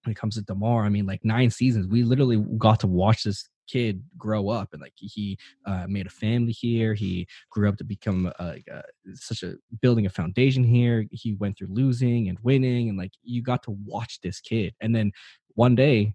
[0.05, 3.23] when it comes to Demar, I mean, like nine seasons, we literally got to watch
[3.23, 7.77] this kid grow up and like he uh, made a family here he grew up
[7.77, 8.83] to become uh, uh,
[9.15, 13.43] such a building a foundation here he went through losing and winning and like you
[13.43, 15.13] got to watch this kid and then
[15.55, 16.13] one day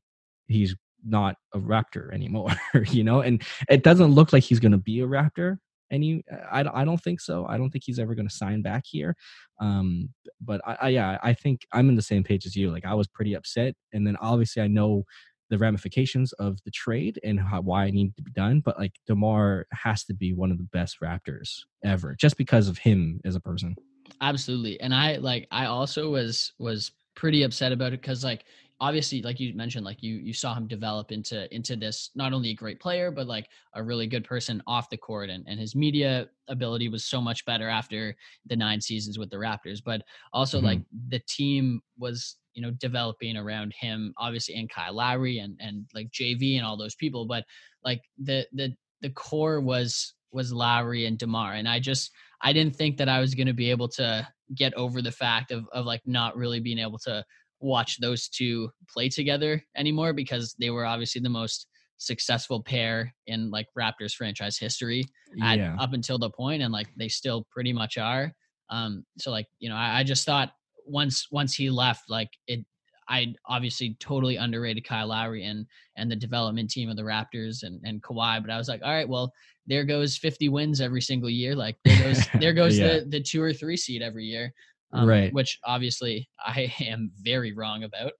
[0.47, 0.75] he's
[1.07, 2.51] not a raptor anymore
[2.89, 5.57] you know and it doesn't look like he's going to be a raptor
[5.91, 6.23] any.
[6.51, 7.45] I I don't think so.
[7.47, 9.15] I don't think he's ever going to sign back here.
[9.59, 10.09] Um,
[10.41, 12.71] but I, I yeah, I think I'm in the same page as you.
[12.71, 15.03] Like I was pretty upset, and then obviously I know
[15.49, 18.59] the ramifications of the trade and how, why it needed to be done.
[18.59, 22.77] But like Demar has to be one of the best Raptors ever, just because of
[22.77, 23.75] him as a person.
[24.21, 28.45] Absolutely, and I like I also was was pretty upset about it because like
[28.79, 32.49] obviously like you mentioned like you you saw him develop into into this not only
[32.49, 35.75] a great player but like a really good person off the court and, and his
[35.75, 39.81] media ability was so much better after the nine seasons with the raptors.
[39.83, 40.01] But
[40.33, 40.67] also mm-hmm.
[40.67, 45.85] like the team was you know developing around him obviously and kyle lowry and and
[45.93, 47.25] like jv and all those people.
[47.25, 47.45] But
[47.83, 51.53] like the the the core was was lowry and demar.
[51.53, 52.11] And i just
[52.41, 55.51] i didn't think that i was going to be able to get over the fact
[55.51, 57.23] of of like not really being able to
[57.59, 61.67] watch those two play together anymore because they were obviously the most
[61.97, 65.03] successful pair in like Raptors franchise history
[65.41, 65.75] at, yeah.
[65.79, 68.31] up until the point and like they still pretty much are.
[68.69, 70.51] Um so like, you know, I, I just thought
[70.85, 72.63] once once he left, like it
[73.09, 75.65] I obviously totally underrated Kyle Lowry and
[75.95, 78.91] and the development team of the Raptors and and Kawhi, but I was like, all
[78.91, 79.31] right, well,
[79.65, 81.55] there goes 50 wins every single year.
[81.55, 82.87] Like there goes there goes yeah.
[82.87, 84.53] the the two or three seed every year
[84.91, 85.33] um, right?
[85.33, 88.13] Which obviously I am very wrong about.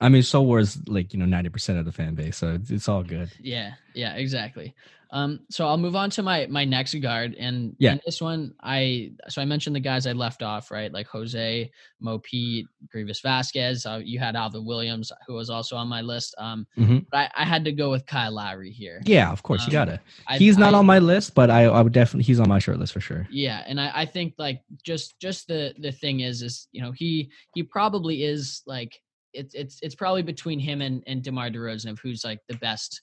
[0.00, 2.70] I mean, so was like you know ninety percent of the fan base, so it's,
[2.70, 3.30] it's all good.
[3.40, 4.74] Yeah, yeah, exactly.
[5.14, 9.12] Um, so I'll move on to my my next guard, and yeah, this one I
[9.28, 13.86] so I mentioned the guys I left off right, like Jose, Mo Pete, Greivis Vasquez.
[13.86, 16.34] Uh, you had Alvin Williams, who was also on my list.
[16.36, 16.98] Um, mm-hmm.
[17.12, 19.00] but I, I, had to go with Kyle Lowry here.
[19.04, 20.00] Yeah, of course um, you gotta.
[20.32, 22.58] He's I, not I, on my list, but I I would definitely he's on my
[22.58, 23.28] short list for sure.
[23.30, 26.90] Yeah, and I I think like just just the the thing is is you know
[26.90, 28.98] he he probably is like
[29.32, 33.00] it's it's it's probably between him and and Demar Derozan of who's like the best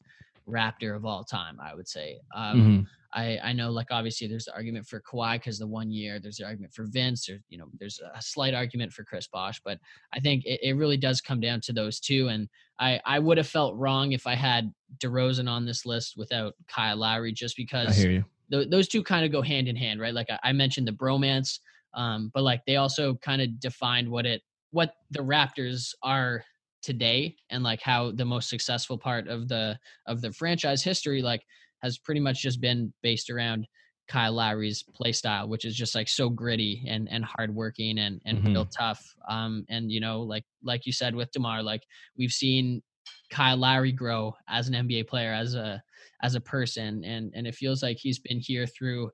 [0.47, 2.19] Raptor of all time, I would say.
[2.35, 2.81] Um, mm-hmm.
[3.13, 6.19] I, I know, like obviously, there's the argument for Kawhi because the one year.
[6.19, 9.61] There's the argument for Vince, or you know, there's a slight argument for Chris Bosh.
[9.63, 9.79] But
[10.13, 12.29] I think it, it really does come down to those two.
[12.29, 12.47] And
[12.79, 16.97] I I would have felt wrong if I had DeRozan on this list without Kyle
[16.97, 18.25] Lowry, just because I hear you.
[18.49, 20.13] Th- those two kind of go hand in hand, right?
[20.13, 21.59] Like I, I mentioned the bromance,
[21.93, 26.45] um, but like they also kind of defined what it what the Raptors are
[26.81, 31.43] today and like how the most successful part of the of the franchise history like
[31.81, 33.67] has pretty much just been based around
[34.07, 38.39] Kyle Lowry's play style, which is just like so gritty and and hardworking and and
[38.39, 38.47] mm-hmm.
[38.47, 39.01] real tough.
[39.29, 41.83] Um, and you know, like like you said with Demar, like
[42.17, 42.81] we've seen
[43.29, 45.81] Kyle Lowry grow as an NBA player, as a
[46.21, 49.09] as a person, and and it feels like he's been here through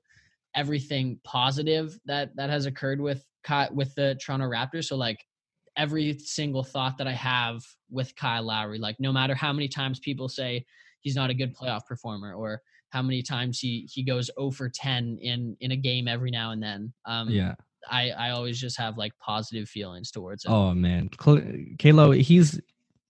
[0.56, 3.24] everything positive that that has occurred with
[3.70, 4.86] with the Toronto Raptors.
[4.86, 5.24] So like
[5.78, 8.78] every single thought that I have with Kyle Lowry.
[8.78, 10.66] Like no matter how many times people say
[11.00, 12.60] he's not a good playoff performer or
[12.90, 16.50] how many times he he goes 0 for 10 in in a game every now
[16.50, 16.92] and then.
[17.06, 17.54] Um yeah.
[17.88, 20.52] I I always just have like positive feelings towards him.
[20.52, 21.08] Oh man.
[21.78, 22.60] Kalo, he's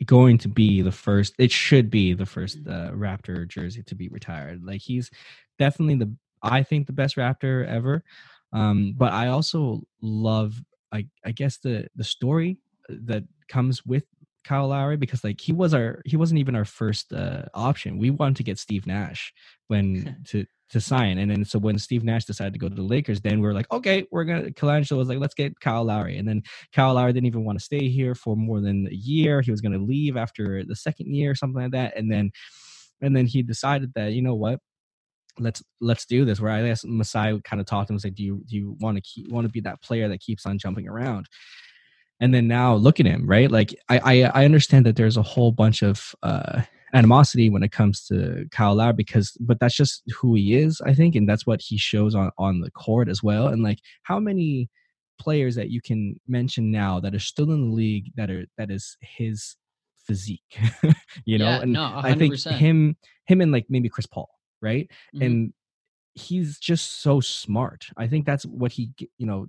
[0.05, 4.09] going to be the first it should be the first uh, Raptor jersey to be
[4.09, 4.63] retired.
[4.63, 5.11] Like he's
[5.59, 8.05] definitely the I think the best Raptor ever.
[8.53, 14.05] Um, but I also love I I guess the the story uh, that comes with
[14.45, 17.99] Kyle Lowry because like he was our he wasn't even our first uh, option.
[17.99, 19.33] We wanted to get Steve Nash
[19.69, 22.83] when to to sign, and then so when Steve Nash decided to go to the
[22.83, 24.51] Lakers, then we are like, okay, we're gonna.
[24.51, 27.65] Colangelo was like, let's get Kyle Lowry, and then Kyle Lowry didn't even want to
[27.65, 29.41] stay here for more than a year.
[29.41, 32.31] He was gonna leave after the second year, or something like that, and then
[33.01, 34.61] and then he decided that you know what
[35.41, 36.41] let's let's do this.
[36.41, 38.77] Where I guess Masai kind of talked to him and said, "Do you do you
[38.81, 41.27] want to keep want to be that player that keeps on jumping around?"
[42.21, 43.51] And then now look at him, right?
[43.51, 46.63] Like I I, I understand that there's a whole bunch of uh,
[46.95, 50.95] animosity when it comes to Kyle Lowry because, but that's just who he is, I
[50.95, 53.49] think, and that's what he shows on on the court as well.
[53.49, 54.71] And like, how many
[55.19, 58.71] players that you can mention now that are still in the league that are that
[58.71, 59.57] is his
[60.07, 60.59] physique,
[61.25, 61.47] you know?
[61.47, 62.97] Yeah, and no, I think him
[63.27, 65.25] him and like maybe Chris Paul right mm-hmm.
[65.25, 65.53] and
[66.15, 69.47] he's just so smart i think that's what he you know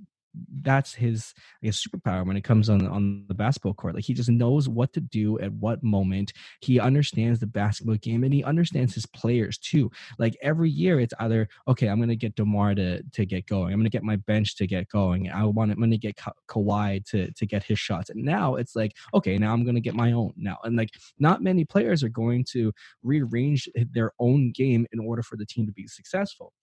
[0.61, 3.95] that's his I guess superpower when it comes on on the basketball court.
[3.95, 6.33] Like he just knows what to do at what moment.
[6.61, 9.91] He understands the basketball game and he understands his players too.
[10.17, 13.73] Like every year, it's either okay, I'm gonna get Demar to to get going.
[13.73, 15.29] I'm gonna get my bench to get going.
[15.29, 18.09] I want I'm gonna get Ka- Kawhi to to get his shots.
[18.09, 20.57] And now it's like okay, now I'm gonna get my own now.
[20.63, 22.71] And like not many players are going to
[23.03, 26.53] rearrange their own game in order for the team to be successful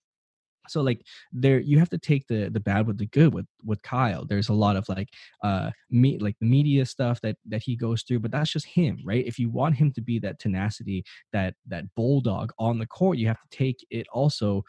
[0.69, 1.03] so like
[1.33, 4.25] there you have to take the the bad with the good with with kyle.
[4.25, 5.09] There's a lot of like
[5.43, 8.99] uh me like the media stuff that that he goes through but that's just him
[9.05, 9.27] right?
[9.27, 13.27] If you want him to be that tenacity that that bulldog on the court you
[13.27, 14.63] have to take it also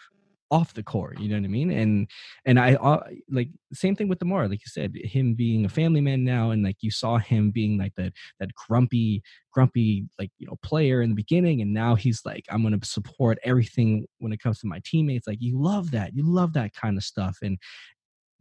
[0.49, 1.19] off the court.
[1.19, 1.71] You know what I mean?
[1.71, 2.07] And
[2.45, 6.01] and I uh, like same thing with Demar, like you said, him being a family
[6.01, 10.47] man now, and like you saw him being like that that grumpy, grumpy like you
[10.47, 14.39] know player in the beginning, and now he's like, I'm gonna support everything when it
[14.39, 15.27] comes to my teammates.
[15.27, 17.57] Like you love that, you love that kind of stuff, and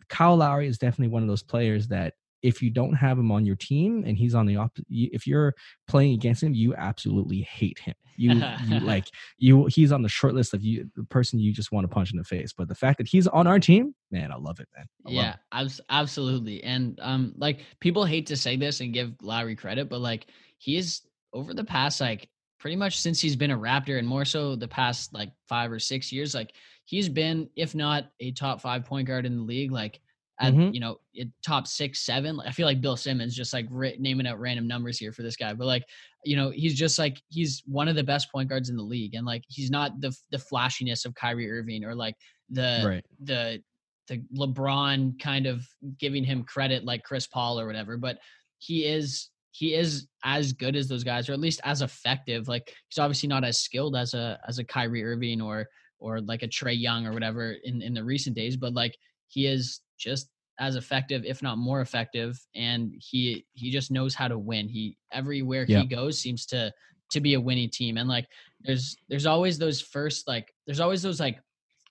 [0.09, 3.47] Kyle Lowry is definitely one of those players that if you don't have him on
[3.47, 5.55] your team and he's on the opposite if you're
[5.89, 7.95] playing against him you absolutely hate him.
[8.17, 11.73] You, you like you he's on the short list of you the person you just
[11.73, 12.53] want to punch in the face.
[12.53, 14.87] But the fact that he's on our team man i love it man.
[15.07, 15.81] I yeah it.
[15.91, 16.63] absolutely.
[16.63, 20.27] And um like people hate to say this and give lowry credit but like
[20.59, 24.25] he is over the past like pretty much since he's been a raptor and more
[24.25, 28.61] so the past like five or six years like he's been if not a top
[28.61, 30.01] five point guard in the league like
[30.41, 30.73] at mm-hmm.
[30.73, 30.99] you know
[31.45, 33.67] top six seven i feel like bill simmons just like
[33.99, 35.85] naming out random numbers here for this guy but like
[36.25, 39.15] you know he's just like he's one of the best point guards in the league
[39.15, 42.17] and like he's not the the flashiness of Kyrie Irving or like
[42.51, 43.05] the right.
[43.23, 43.63] the
[44.09, 45.67] the LeBron kind of
[45.99, 48.19] giving him credit like Chris Paul or whatever but
[48.59, 52.75] he is he is as good as those guys or at least as effective like
[52.89, 55.67] he's obviously not as skilled as a as a Kyrie Irving or
[55.99, 58.97] or like a Trae Young or whatever in in the recent days but like
[59.29, 62.39] he is just as effective, if not more effective.
[62.55, 64.69] And he he just knows how to win.
[64.69, 66.73] He everywhere he goes seems to
[67.11, 67.97] to be a winning team.
[67.97, 68.27] And like
[68.61, 71.41] there's there's always those first like there's always those like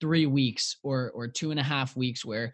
[0.01, 2.53] three weeks or or two and a half weeks where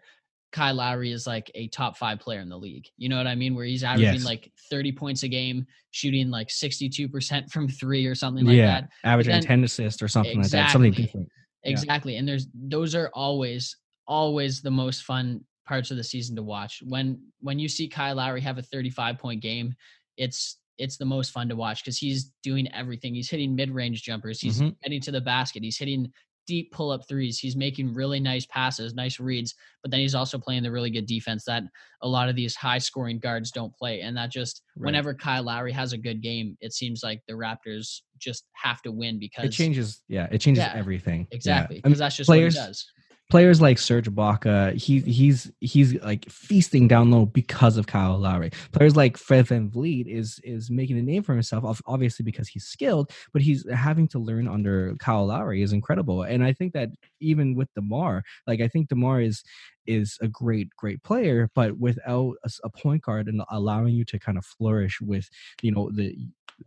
[0.52, 2.86] Kyle Lowry is like a top five player in the league.
[2.98, 3.54] You know what I mean?
[3.54, 4.24] Where he's averaging yes.
[4.24, 8.88] like 30 points a game, shooting like 62% from three or something like yeah, that.
[9.02, 10.72] Averaging then, 10 assists or something exactly, like that.
[10.72, 11.28] Something different.
[11.64, 12.12] Exactly.
[12.12, 12.18] Yeah.
[12.18, 16.82] And there's those are always, always the most fun parts of the season to watch.
[16.84, 19.74] When when you see Kyle Lowry have a 35 point game,
[20.16, 23.14] it's it's the most fun to watch because he's doing everything.
[23.14, 24.40] He's hitting mid range jumpers.
[24.40, 24.70] He's mm-hmm.
[24.82, 25.62] getting to the basket.
[25.62, 26.12] He's hitting
[26.46, 27.38] deep pull up threes.
[27.38, 31.06] He's making really nice passes, nice reads, but then he's also playing the really good
[31.06, 31.62] defense that
[32.02, 34.00] a lot of these high scoring guards don't play.
[34.00, 34.86] And that just right.
[34.86, 38.90] whenever Kyle Lowry has a good game, it seems like the Raptors just have to
[38.90, 40.02] win because it changes.
[40.08, 41.28] Yeah, it changes yeah, everything.
[41.30, 41.76] Exactly.
[41.76, 42.04] Because yeah.
[42.04, 42.86] that's just players, what he does
[43.32, 48.50] players like Serge Ibaka, he he's he's like feasting down low because of Kyle Lowry.
[48.72, 53.10] Players like Fred VanVleet is is making a name for himself, obviously because he's skilled,
[53.32, 56.24] but he's having to learn under Kyle Lowry is incredible.
[56.24, 56.90] And I think that
[57.20, 59.42] even with Demar, like I think Demar is
[59.86, 64.18] is a great great player, but without a, a point guard and allowing you to
[64.18, 65.30] kind of flourish with
[65.62, 66.14] you know the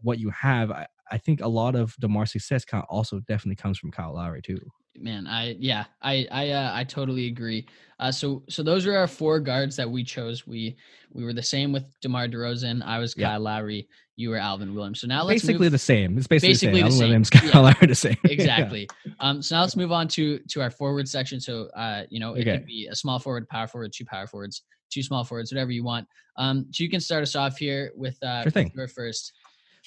[0.01, 0.71] what you have.
[0.71, 4.59] I, I think a lot of Demar's success also definitely comes from Kyle Lowry too
[4.99, 7.65] man i yeah i i uh, i totally agree
[7.99, 10.75] uh so so those are our four guards that we chose we
[11.13, 12.83] we were the same with demar DeRozan.
[12.83, 13.31] i was yeah.
[13.31, 16.49] kyle lowry you were alvin williams so now let's basically move, the same it's basically,
[16.49, 17.07] basically the same, the same.
[17.07, 17.59] williams kyle yeah.
[17.59, 19.11] lowry the same exactly yeah.
[19.19, 22.33] um so now let's move on to to our forward section so uh you know
[22.33, 22.57] it okay.
[22.57, 25.83] could be a small forward power forward two power forwards two small forwards whatever you
[25.83, 28.71] want um so you can start us off here with uh sure thing.
[28.75, 29.33] your first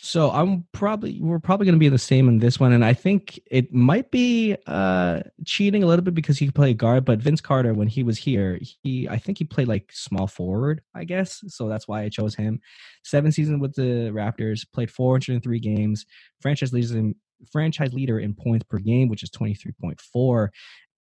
[0.00, 2.94] so I'm probably we're probably going to be the same in this one, and I
[2.94, 7.04] think it might be uh, cheating a little bit because he could play guard.
[7.04, 10.82] But Vince Carter, when he was here, he I think he played like small forward,
[10.94, 11.42] I guess.
[11.48, 12.60] So that's why I chose him.
[13.04, 16.06] Seven seasons with the Raptors, played 403 games,
[16.40, 17.14] franchise leader in
[17.50, 20.48] franchise leader in points per game, which is 23.4,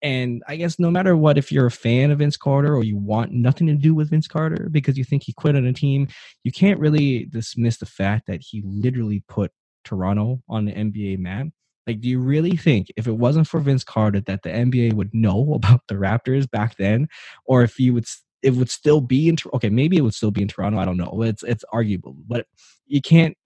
[0.02, 2.96] and I guess no matter what, if you're a fan of Vince Carter or you
[2.96, 6.08] want nothing to do with Vince Carter because you think he quit on a team,
[6.44, 9.50] you can't really dismiss the fact that he literally put
[9.84, 11.48] Toronto on the NBA map.
[11.86, 15.12] Like, do you really think if it wasn't for Vince Carter that the NBA would
[15.14, 17.08] know about the Raptors back then,
[17.44, 18.06] or if you would
[18.42, 20.78] it would still be in okay, maybe it would still be in Toronto.
[20.78, 21.22] I don't know.
[21.22, 22.46] It's it's arguable, but
[22.86, 23.36] you can't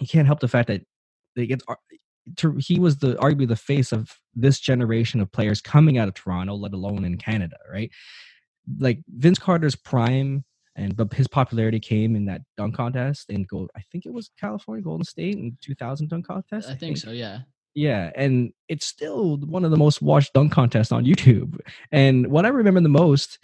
[0.00, 0.82] you can't help the fact that
[1.36, 1.64] it gets
[2.36, 6.14] to, he was the arguably the face of this generation of players coming out of
[6.14, 7.90] Toronto, let alone in Canada, right?
[8.78, 13.70] Like Vince Carter's prime and but his popularity came in that dunk contest in gold.
[13.76, 16.68] I think it was California Golden State in 2000 dunk contest.
[16.68, 17.10] I, I think, think so.
[17.10, 17.40] Yeah.
[17.74, 21.58] Yeah, and it's still one of the most watched dunk contests on YouTube.
[21.90, 23.38] And what I remember the most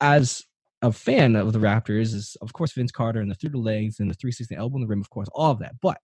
[0.00, 0.42] as
[0.82, 4.00] a fan of the Raptors is, of course, Vince Carter and the through the legs
[4.00, 5.76] and the 360 elbow in the rim, of course, all of that.
[5.80, 5.98] But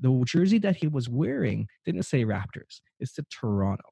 [0.00, 3.84] the jersey that he was wearing didn't say Raptors, it said Toronto.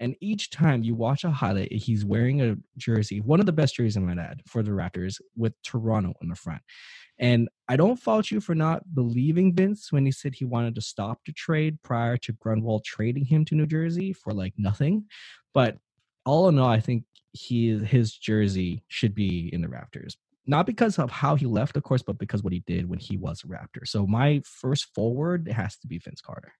[0.00, 3.76] And each time you watch a highlight, he's wearing a jersey, one of the best
[3.76, 6.62] jerseys, I might add, for the Raptors with Toronto in the front.
[7.18, 10.80] And I don't fault you for not believing Vince when he said he wanted to
[10.80, 15.04] stop the trade prior to Grunwald trading him to New Jersey for like nothing.
[15.52, 15.78] But
[16.26, 20.98] all in all, I think he his jersey should be in the Raptors not because
[20.98, 23.46] of how he left, of course, but because what he did when he was a
[23.46, 23.86] Raptor.
[23.86, 26.52] So my first forward has to be Vince Carter.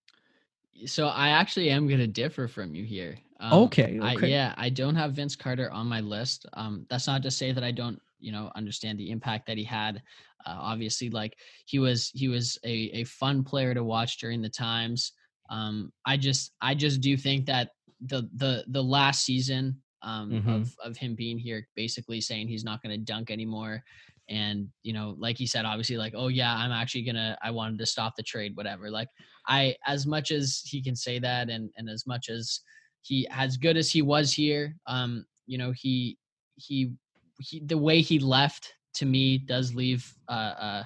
[0.86, 3.16] So I actually am going to differ from you here.
[3.40, 6.46] Um, okay, I, yeah, I don't have Vince Carter on my list.
[6.54, 9.64] Um, that's not to say that I don't, you know, understand the impact that he
[9.64, 10.02] had.
[10.46, 14.48] Uh, obviously, like he was, he was a, a fun player to watch during the
[14.48, 15.12] times.
[15.50, 17.70] Um, I just, I just do think that
[18.06, 20.62] the the the last season um, Mhm.
[20.62, 23.82] of of him being here, basically saying he's not going to dunk anymore,
[24.28, 27.78] and you know, like he said, obviously, like, oh yeah, I'm actually gonna, I wanted
[27.80, 28.90] to stop the trade, whatever.
[28.90, 29.08] Like,
[29.48, 32.60] I, as much as he can say that, and and as much as
[33.02, 36.18] he as good as he was here um you know he
[36.56, 36.92] he
[37.38, 40.84] he the way he left to me does leave uh uh,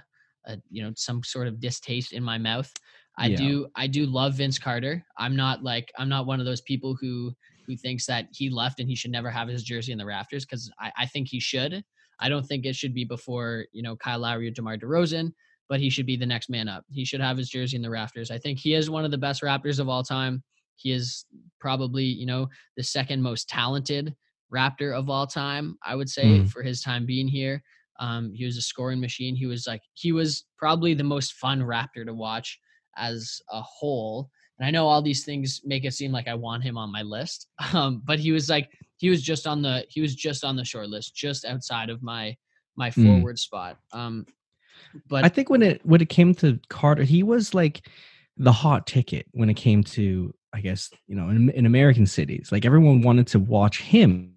[0.49, 2.73] uh you know some sort of distaste in my mouth
[3.19, 3.37] i Yeah.
[3.37, 6.97] do i do love vince carter i'm not like i'm not one of those people
[7.01, 7.33] who
[7.69, 10.45] who thinks that he left and he should never have his jersey in the rafters
[10.45, 11.85] because I, I think he should
[12.19, 15.33] i don't think it should be before you know kyle lowry or demar DeRozan,
[15.69, 17.91] but he should be the next man up he should have his jersey in the
[17.91, 20.43] rafters i think he is one of the best raptors of all time
[20.79, 21.27] he is
[21.61, 24.15] probably, you know, the second most talented
[24.55, 26.49] Raptor of all time, I would say, Mm.
[26.51, 27.63] for his time being here.
[28.01, 29.35] Um, he was a scoring machine.
[29.37, 32.59] He was like, he was probably the most fun Raptor to watch
[32.97, 34.31] as a whole.
[34.59, 37.03] And I know all these things make it seem like I want him on my
[37.03, 37.49] list.
[37.75, 40.65] Um, but he was like, he was just on the, he was just on the
[40.65, 42.37] short list, just outside of my,
[42.77, 43.05] my Mm.
[43.05, 43.79] forward spot.
[43.93, 44.27] Um,
[45.09, 47.87] but I think when it when it came to Carter, he was like
[48.37, 52.51] the hot ticket when it came to, I guess, you know, in, in American cities.
[52.53, 54.35] Like everyone wanted to watch him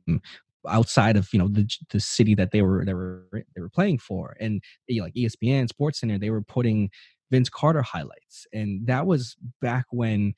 [0.68, 4.00] outside of you know the the city that they were they were they were playing
[4.00, 6.90] for, and you know, like ESPN, Sports Center, they were putting
[7.32, 10.34] Vince Carter highlights, and that was back when.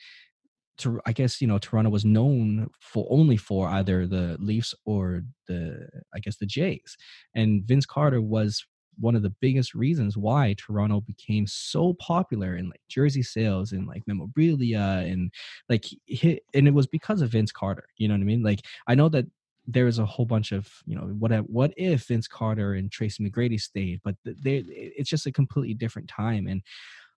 [0.79, 5.21] To, I guess you know Toronto was known for only for either the Leafs or
[5.47, 6.97] the I guess the Jays,
[7.36, 8.65] and Vince Carter was
[8.99, 13.88] one of the biggest reasons why Toronto became so popular in like jersey sales and
[13.88, 15.32] like memorabilia and
[15.69, 17.86] like hit and it was because of Vince Carter.
[17.97, 18.43] You know what I mean?
[18.43, 19.25] Like I know that
[19.65, 23.23] there is a whole bunch of you know what what if Vince Carter and Tracy
[23.23, 26.62] McGrady stayed, but they it's just a completely different time and.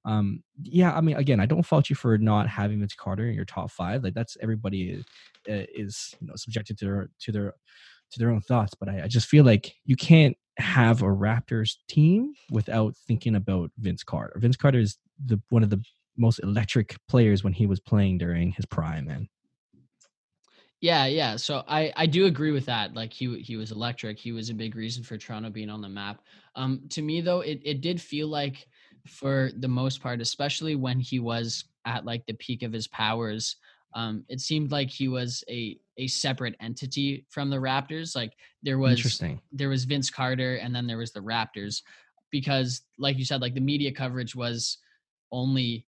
[0.05, 3.35] Um, yeah, I mean, again, I don't fault you for not having Vince Carter in
[3.35, 4.05] your top five.
[4.05, 5.05] Like that's everybody is,
[5.51, 7.55] uh, is you know subjected to their to their
[8.13, 8.75] to their own thoughts.
[8.79, 13.73] But I, I just feel like you can't have a Raptors team without thinking about
[13.79, 14.39] Vince Carter.
[14.39, 15.83] Vince Carter is the one of the
[16.17, 19.29] most electric players when he was playing during his prime, man.
[20.81, 21.37] Yeah, yeah.
[21.37, 22.95] So I I do agree with that.
[22.95, 24.19] Like he he was electric.
[24.19, 26.21] He was a big reason for Toronto being on the map.
[26.55, 28.69] Um to me though, it it did feel like
[29.07, 33.57] for the most part, especially when he was at like the peak of his powers,
[33.95, 38.15] um it seemed like he was a a separate entity from the Raptors.
[38.15, 39.41] Like there was Interesting.
[39.53, 41.83] there was Vince Carter and then there was the Raptors
[42.31, 44.79] because like you said like the media coverage was
[45.33, 45.87] only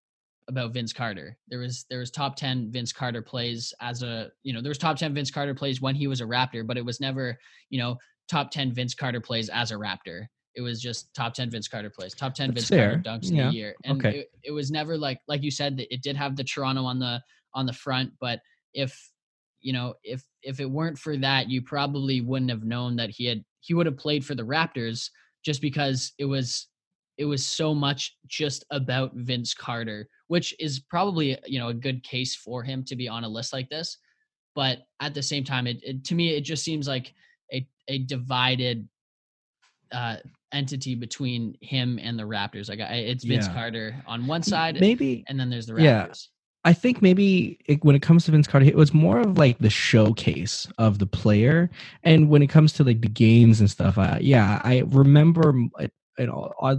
[0.50, 1.38] about Vince Carter.
[1.50, 4.78] There was there was top 10 Vince Carter plays as a, you know, there was
[4.78, 7.38] top 10 Vince Carter plays when he was a Raptor, but it was never,
[7.70, 7.98] you know,
[8.30, 10.26] top 10 Vince Carter plays as a Raptor.
[10.56, 13.04] It was just top 10 Vince Carter plays, top 10 That's Vince Carter fair.
[13.06, 13.50] dunks in Yeah.
[13.50, 13.76] a year.
[13.84, 14.20] And Okay.
[14.20, 17.00] it, it was never like like you said that it did have the Toronto on
[17.00, 17.22] the
[17.54, 18.40] on the front, but
[18.74, 19.12] if
[19.60, 23.26] you know, if if it weren't for that, you probably wouldn't have known that he
[23.26, 25.10] had he would have played for the Raptors
[25.44, 26.68] just because it was
[27.17, 32.03] it was so much just about Vince Carter, which is probably you know a good
[32.03, 33.97] case for him to be on a list like this.
[34.56, 37.13] But at the same time, it, it to me it just seems like
[37.53, 38.88] a a divided
[39.91, 40.17] uh,
[40.51, 42.69] entity between him and the Raptors.
[42.69, 43.53] Like I, it's Vince Yeah.
[43.53, 45.84] Carter on one side, Maybe and then there's the Raptors.
[45.84, 46.13] Yeah.
[46.65, 49.58] I think maybe it, when it comes to Vince Carter, it was more of like
[49.60, 51.69] the showcase of the player,
[52.03, 55.53] and when it comes to like the games and stuff, I, yeah, I remember.
[56.17, 56.77] It, all- I-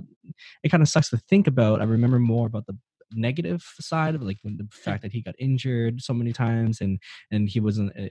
[0.62, 1.80] it kind of sucks to think about.
[1.80, 2.76] I remember more about the
[3.12, 6.98] negative side of like when the fact that he got injured so many times, and
[7.30, 7.92] and he wasn't.
[7.98, 8.08] Uh,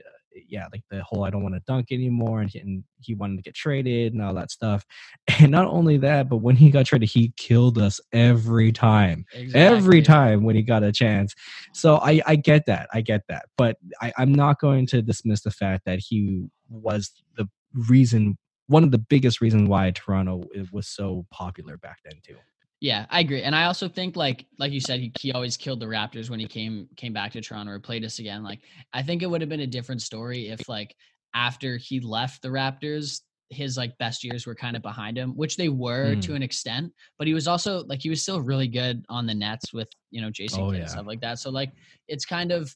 [0.48, 3.36] yeah, like the whole I don't want to dunk anymore, and he, and he wanted
[3.38, 4.84] to get traded and all that stuff.
[5.40, 10.00] And not only that, but when he got traded, he killed us every time every
[10.02, 11.34] time when he got a chance.
[11.74, 12.88] So I, I get that.
[12.92, 13.46] I get that.
[13.56, 17.48] But I, I'm not going to dismiss the fact that he was the
[17.88, 18.36] reason,
[18.68, 22.36] one of the biggest reasons why Toronto was so popular back then too.
[22.80, 23.42] Yeah, I agree.
[23.42, 26.38] And I also think like like you said, he, he always killed the Raptors when
[26.38, 28.44] he came came back to Toronto or played us again.
[28.44, 28.60] Like
[28.92, 30.94] I think it would have been a different story if like
[31.34, 35.56] after he left the Raptors, his like best years were kind of behind him, which
[35.56, 36.22] they were Mm.
[36.22, 36.92] to an extent.
[37.18, 40.20] But he was also like he was still really good on the Nets with you
[40.20, 40.80] know Jason Oh, Kidd yeah.
[40.82, 41.40] and stuff like that.
[41.40, 41.72] So like
[42.06, 42.72] it's kind of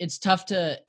[0.00, 0.80] it's tough to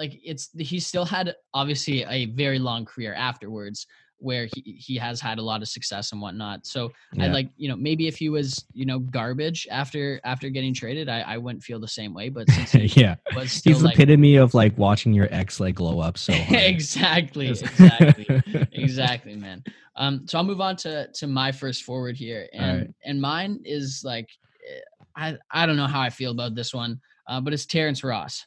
[0.00, 3.86] like it's he still had obviously a very long career afterwards
[4.16, 6.66] where he, he has had a lot of success and whatnot.
[6.66, 10.72] So I like, you know, maybe if he was, you know, garbage after after getting
[10.72, 12.28] traded, I, I wouldn't feel the same way.
[12.30, 13.16] But since he yeah.
[13.34, 16.32] was still He's the like epitome of like watching your ex like glow up so
[16.48, 18.42] exactly, exactly,
[18.72, 19.62] exactly, man.
[19.96, 22.90] Um, so I'll move on to to my first forward here, and right.
[23.04, 24.28] and mine is like,
[24.66, 24.80] eh,
[25.16, 28.46] I I don't know how I feel about this one, uh, but it's Terrence Ross.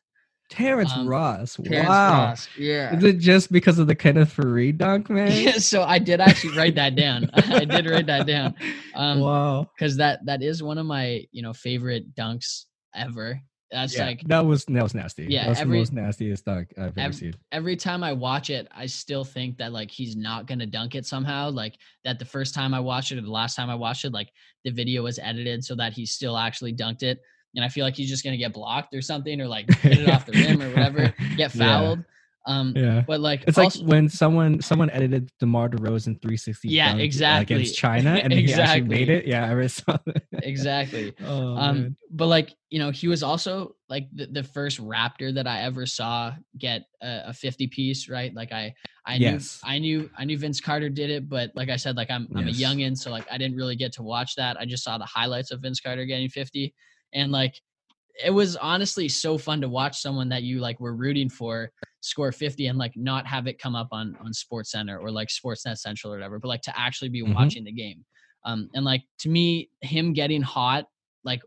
[0.49, 1.55] Terrence Um, Ross.
[1.63, 2.25] Terrence wow.
[2.25, 2.95] Ross, yeah.
[2.95, 5.31] Is it just because of the Kenneth Faried dunk, man?
[5.43, 7.29] Yeah, so I did actually write that down.
[7.33, 8.53] I did write that down.
[8.93, 9.69] Um, wow.
[9.75, 12.65] because that that is one of my you know favorite dunks
[12.95, 13.39] ever.
[13.71, 15.25] That's Yeah, like that was that was nasty.
[15.27, 17.33] Yeah, that's every- the most nastiest dunk I've ever ev- seen.
[17.51, 21.07] every time I watch it, I still think that like he's not gonna dunk it
[21.07, 21.49] somehow.
[21.49, 24.13] Like that the first time I watched it or the last time I watched it,
[24.13, 24.29] like
[24.63, 27.19] the video was edited so that he still actually dunked it.
[27.55, 30.09] And I feel like he's just gonna get blocked or something, or like hit it
[30.09, 31.67] off the rim or whatever, get Yeah.
[31.67, 32.03] fouled.
[32.45, 33.03] Um, Yeah.
[33.07, 37.55] but like It's also- like when someone someone edited DeMar DeRozan 360 Yeah, uh, exactly.
[37.55, 39.25] against China and he actually made it.
[39.25, 40.23] Yeah, I saw that.
[40.43, 41.13] exactly.
[41.23, 41.95] Oh, um man.
[42.11, 45.85] but like you know he was also like the, the first raptor that i ever
[45.85, 48.73] saw get a, a 50 piece right like i
[49.05, 49.61] i Yes.
[49.63, 52.27] knew i knew i knew vince carter did it but like i said like i'm
[52.35, 52.57] i'm Yes.
[52.59, 55.05] a youngin so like i didn't really get to watch that i just saw the
[55.05, 56.73] highlights of vince carter getting 50
[57.13, 57.59] and like
[58.23, 62.31] it was honestly so fun to watch someone that you like were rooting for score
[62.31, 65.77] 50 and like not have it come up on on sports center or like sportsnet
[65.77, 67.33] central or whatever but like to actually be Mhm.
[67.33, 68.03] watching the game
[68.45, 70.85] um and like to me him getting hot
[71.23, 71.41] like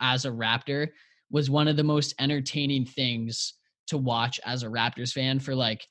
[0.00, 0.88] as a raptor
[1.30, 3.54] was one of the most entertaining things
[3.86, 5.82] to watch as a raptors fan for like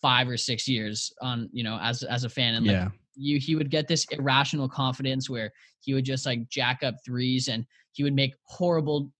[0.00, 2.88] five or six years on you know as as a fan and like yeah.
[3.16, 7.48] you he would get this irrational confidence where he would just like jack up threes
[7.48, 9.10] and he would make horrible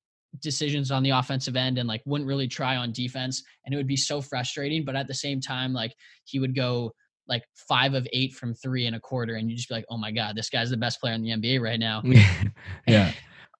[0.40, 3.86] decisions on the offensive end and like wouldn't really try on defense and it would
[3.86, 5.92] be so frustrating but at the same time like
[6.24, 6.92] he would go
[7.26, 9.96] like five of eight from three and a quarter and you just be like oh
[9.96, 12.00] my god this guy's the best player in the nba right now
[12.86, 13.12] yeah.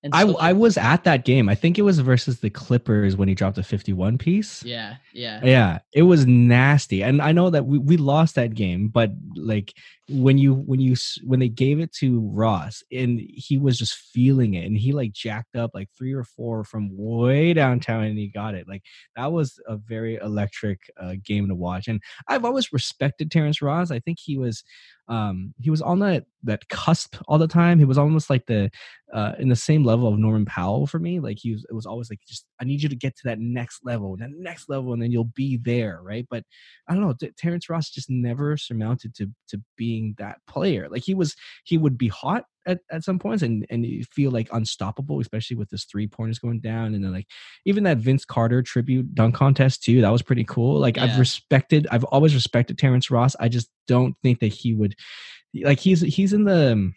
[0.03, 1.51] and I so, I like, was at that game.
[1.51, 4.65] I think it was versus the Clippers when he dropped a 51 piece.
[4.65, 8.89] yeah yeah Yeah, it was nasty, and I know that we, we lost that game,
[8.89, 9.75] but like
[10.11, 14.55] when you when you when they gave it to Ross and he was just feeling
[14.55, 18.29] it, and he like jacked up like three or four from way downtown, and he
[18.29, 18.69] got it.
[18.69, 18.83] Like
[19.17, 23.91] that was a very electric uh, game to watch, and I've always respected Terrence Ross.
[23.91, 24.65] I think he was
[25.11, 27.79] um he was on that that cusp all the time.
[27.79, 28.71] He was almost like the
[29.13, 31.19] uh in the same level of Norman Powell for me.
[31.21, 33.41] Like he was it was always like just I need you to get to that
[33.41, 36.27] next level, that next level, and then you'll be there, right?
[36.31, 36.45] But
[36.89, 40.89] I don't know, Terrence Ross just never surmounted to to being that player.
[40.91, 41.35] Like he was
[41.65, 45.57] he would be hot at, at some points and and you feel like unstoppable, especially
[45.57, 47.27] with his three pointers going down and then like
[47.65, 50.01] even that Vince Carter tribute dunk contest too.
[50.01, 50.79] That was pretty cool.
[50.79, 53.35] Like I've respected I've always respected Terrence Ross.
[53.41, 54.95] I just don't think that he would
[55.63, 56.95] like he's he's in the um,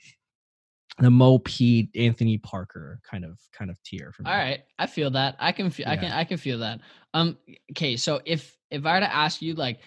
[0.99, 4.29] the Mo Pete Anthony Parker kind of kind of tier for me.
[4.29, 6.79] all right i feel that i can feel i can i can feel that
[7.15, 7.35] um
[7.71, 9.79] okay so if if i were to ask you like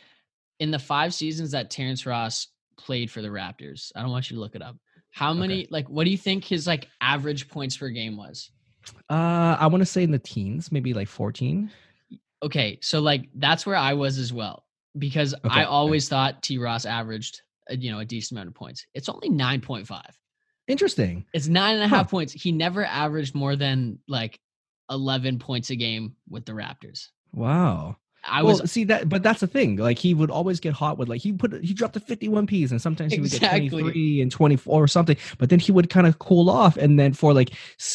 [0.59, 2.49] in the five seasons that terrence ross
[2.79, 4.77] played for the raptors i don't want you to look it up
[5.11, 8.51] how many like what do you think his like average points per game was
[9.11, 11.70] Uh I want to say in the teens, maybe like 14.
[12.43, 14.66] okay so like that's where i was as well
[14.99, 15.64] because Okay, i okay.
[15.64, 19.29] always thought t ross averaged uh, you know a decent amount of points it's only
[19.31, 20.03] 9.5
[20.68, 21.24] Interesting.
[21.33, 22.11] it's nine and a half Huh.
[22.11, 24.39] points he never averaged more than like
[24.91, 27.97] 11 points a game with the raptors Wow.
[28.29, 29.77] I well, was see that, but that's the thing.
[29.77, 32.70] Like he would always get hot with like he put he dropped the 51 piece,
[32.70, 35.16] and sometimes he would get 23 and 24 or something.
[35.39, 37.51] But then he would kind of cool off, and then for like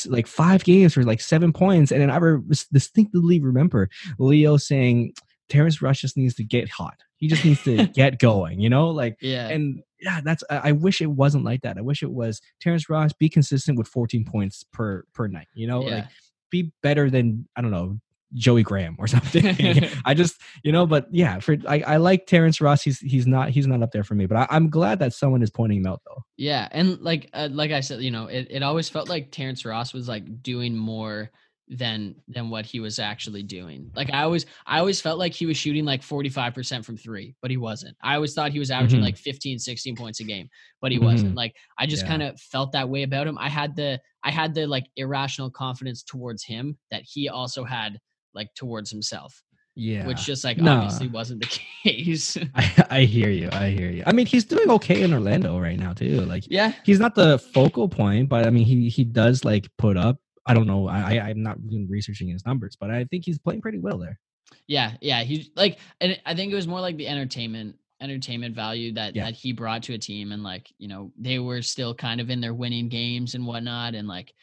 [0.07, 5.13] like five games for like seven points, and then I re- distinctly remember Leo saying
[5.49, 6.99] Terrence Ross just needs to get hot.
[7.17, 8.59] He just needs to get going.
[8.59, 11.77] You know, like yeah and yeah, that's I, I wish it wasn't like that.
[11.77, 15.47] I wish it was Terrence Ross be consistent with 14 points per per night.
[15.53, 15.95] You know, Yeah.
[15.95, 16.05] like
[16.49, 17.99] be better than I don't know
[18.33, 19.45] Joey Graham or something.
[20.05, 22.81] I just you know, but yeah, for I, I like Terrence Ross.
[22.81, 25.41] He's he's not he's not up there for me, but I, I'm glad that someone
[25.43, 26.23] is pointing him out though.
[26.37, 29.65] Yeah, and like uh, like I said, you know, it, it always felt like Terrence
[29.65, 31.31] Ross was like doing more
[31.67, 33.89] than than what he was actually doing.
[33.95, 37.49] Like I always I always felt like he was shooting like 45% from 3, but
[37.49, 37.95] he wasn't.
[38.03, 39.03] I always thought he was averaging Mhm.
[39.03, 40.49] like 15 16 points a game,
[40.81, 41.33] but he wasn't.
[41.33, 41.37] Mhm.
[41.37, 42.09] Like I just Yeah.
[42.09, 43.37] kind of felt that way about him.
[43.37, 47.99] I had the I had the like irrational confidence towards him that he also had
[48.33, 49.41] like towards himself,
[49.75, 50.77] Yeah, which just like Nah.
[50.83, 52.37] obviously wasn't the case.
[52.55, 53.49] I, I hear you.
[53.51, 54.03] I hear you.
[54.05, 56.21] I mean, he's doing okay in Orlando right now too.
[56.21, 56.73] Like yeah.
[56.83, 60.17] he's not the focal point, but I mean, he he does like put up.
[60.45, 60.87] I don't know.
[60.87, 63.97] I I- I'm not even researching his numbers, but I think he's playing pretty well
[63.97, 64.19] there.
[64.67, 65.23] Yeah, yeah.
[65.23, 69.25] He like, and I think it was more like the entertainment entertainment value that Yeah.
[69.25, 72.29] that he brought to a team and like you know they were still kind of
[72.31, 74.33] in their winning games and whatnot and like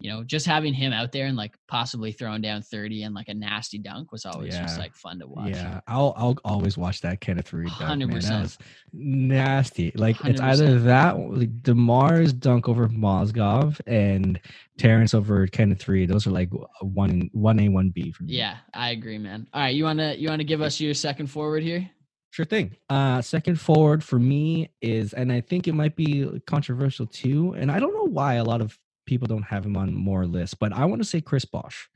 [0.00, 3.28] you know just having him out there and like possibly throwing down 30 and like
[3.28, 7.00] a nasty dunk was always just like fun to watch Yeah, I'll I'll always watch
[7.00, 7.98] that Kenneth Faried dunk.
[7.98, 8.10] man.
[8.10, 8.42] That 100%.
[8.42, 8.58] was
[8.92, 9.92] nasty.
[9.94, 10.44] Like it's 100%.
[10.44, 14.40] either that like Demar's dunk over Mozgov and
[14.78, 16.08] Terrence over Kenneth Faried.
[16.08, 18.34] Those are like one one A one B for me.
[18.34, 20.94] yeah i agree man all right you want to you want to give us your
[20.94, 21.88] second forward here
[22.30, 22.76] Sure thing.
[22.90, 27.72] Uh, second forward for me is, and I think it might be controversial too, and
[27.72, 28.78] I don't know why a lot of
[29.08, 31.88] people don't have him on more lists, but I want to say Chris Bosh.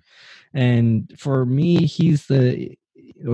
[0.54, 2.74] And for me, he's the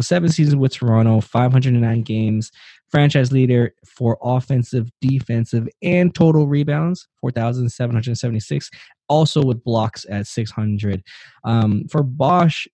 [0.01, 2.51] seven seasons with Toronto, 509 games,
[2.89, 8.71] franchise leader for offensive, defensive, and total rebounds, 4,776.
[9.09, 11.03] Also with blocks at 600.
[11.45, 12.67] Um, for Bosh,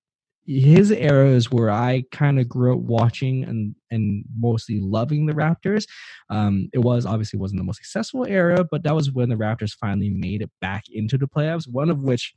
[0.46, 5.32] his era is where I kind of grew up watching and and mostly loving the
[5.32, 5.86] Raptors.
[6.30, 9.72] Um, it was obviously wasn't the most successful era, but that was when the Raptors
[9.72, 11.68] finally made it back into the playoffs.
[11.68, 12.34] One of which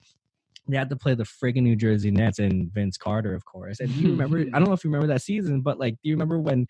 [0.68, 3.80] they had to play the friggin' New Jersey Nets and Vince Carter, of course.
[3.80, 4.40] And you remember?
[4.54, 6.68] I don't know if you remember that season, but like, do you remember when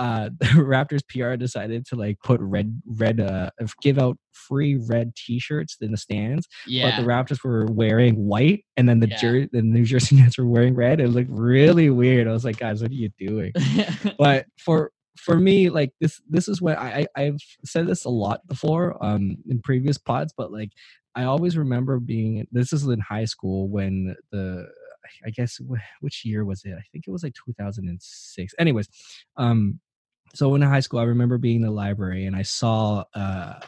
[0.00, 3.50] uh the Raptors PR decided to like put red red uh
[3.82, 6.48] give out free red T-shirts in the stands?
[6.66, 9.16] yeah but the Raptors were wearing white, and then the Yeah.
[9.22, 11.00] Jer- the New Jersey Nets were wearing red.
[11.00, 12.26] It looked really weird.
[12.26, 13.52] I was like, guys, what are you doing?
[14.18, 18.08] but for for me, like this, this is what I, I I've said this a
[18.10, 20.70] lot before, um, in previous pods, but like
[21.14, 22.46] I always remember being.
[22.52, 24.66] This is in high school when the.
[25.26, 25.58] I guess
[26.00, 26.72] which year was it?
[26.72, 28.54] I think it was like 2006.
[28.60, 28.88] Anyways,
[29.36, 29.80] um,
[30.34, 33.60] so in high school, I remember being in the library and I saw, uh,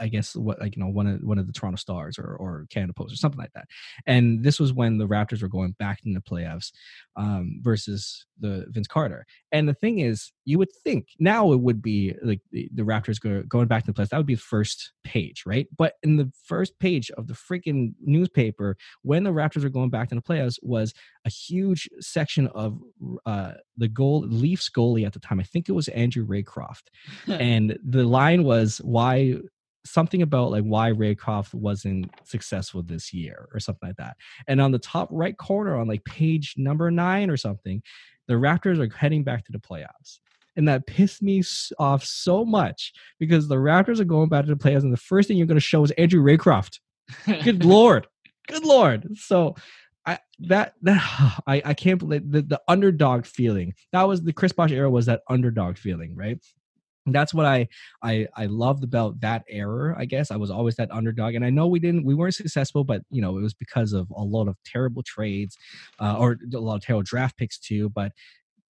[0.00, 2.66] I guess what like you know one of one of the Toronto Stars or or
[2.70, 3.66] Canada Post or something like that,
[4.06, 6.72] and this was when the Raptors were going back in the playoffs
[7.16, 9.26] um, versus the Vince Carter.
[9.52, 13.20] And the thing is, you would think now it would be like the, the Raptors
[13.20, 14.08] go, going back to the playoffs.
[14.08, 15.66] That would be the first page, right?
[15.76, 20.08] But in the first page of the freaking newspaper, when the Raptors were going back
[20.08, 20.94] to the playoffs, was
[21.24, 22.80] a huge section of
[23.26, 25.40] uh, the goal Leafs goalie at the time.
[25.40, 26.84] I think it was Andrew Raycroft,
[27.26, 29.36] and the line was why
[29.84, 34.16] something about like why Raycroft wasn't successful this year or something like that.
[34.46, 37.82] And on the top right corner on like page number nine or something,
[38.28, 40.18] the Raptors are heading back to the playoffs.
[40.56, 41.42] And that pissed me
[41.78, 45.28] off so much because the Raptors are going back to the playoffs, and the first
[45.28, 46.80] thing you're going to show is Andrew Raycroft.
[47.42, 48.06] Good lord,
[48.48, 49.08] good lord.
[49.16, 49.54] So
[50.06, 51.00] I that that
[51.46, 53.74] I I can't believe the the underdog feeling.
[53.92, 56.38] That was the Chris Bosh era was that underdog feeling, right?
[57.10, 57.66] And that's what I
[58.02, 59.96] I I loved about that era.
[59.98, 62.84] I guess I was always that underdog, and I know we didn't we weren't successful,
[62.84, 65.56] but you know it was because of a lot of terrible trades,
[65.98, 67.88] uh, or a lot of terrible draft picks too.
[67.90, 68.12] But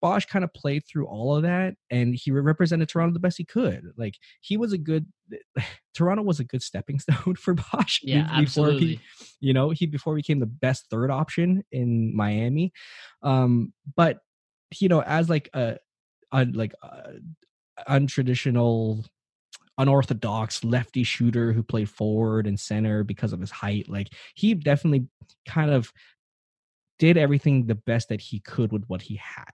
[0.01, 3.45] Bosh kind of played through all of that, and he represented Toronto the best he
[3.45, 3.83] could.
[3.95, 5.05] Like he was a good
[5.93, 8.01] Toronto was a good stepping stone for Bosh.
[8.03, 8.99] yeah be- before he absolutely
[9.39, 12.71] you know he before he became the best third option in miami
[13.23, 14.19] um but
[14.79, 15.77] you know as like a,
[16.31, 17.13] a like a
[17.87, 19.05] untraditional
[19.77, 25.07] unorthodox lefty shooter who played forward and center because of his height like he definitely
[25.47, 25.91] kind of
[26.99, 29.53] did everything the best that he could with what he had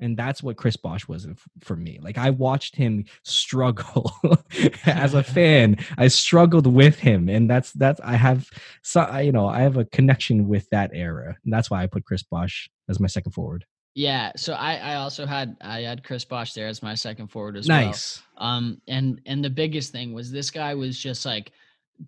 [0.00, 1.26] and that's what Chris Bosh was
[1.60, 1.98] for me.
[2.00, 4.12] Like I watched him struggle
[4.86, 5.76] as a fan.
[5.98, 8.48] I struggled with him, and that's that's I have
[8.82, 12.04] so you know I have a connection with that era, and that's why I put
[12.04, 13.64] Chris Bosh as my second forward.
[13.98, 17.56] Yeah so i i also had i had chris bosh there as my second forward
[17.56, 17.86] as well.
[17.86, 18.22] Nice.
[18.36, 21.50] um and and the biggest thing was this guy was just like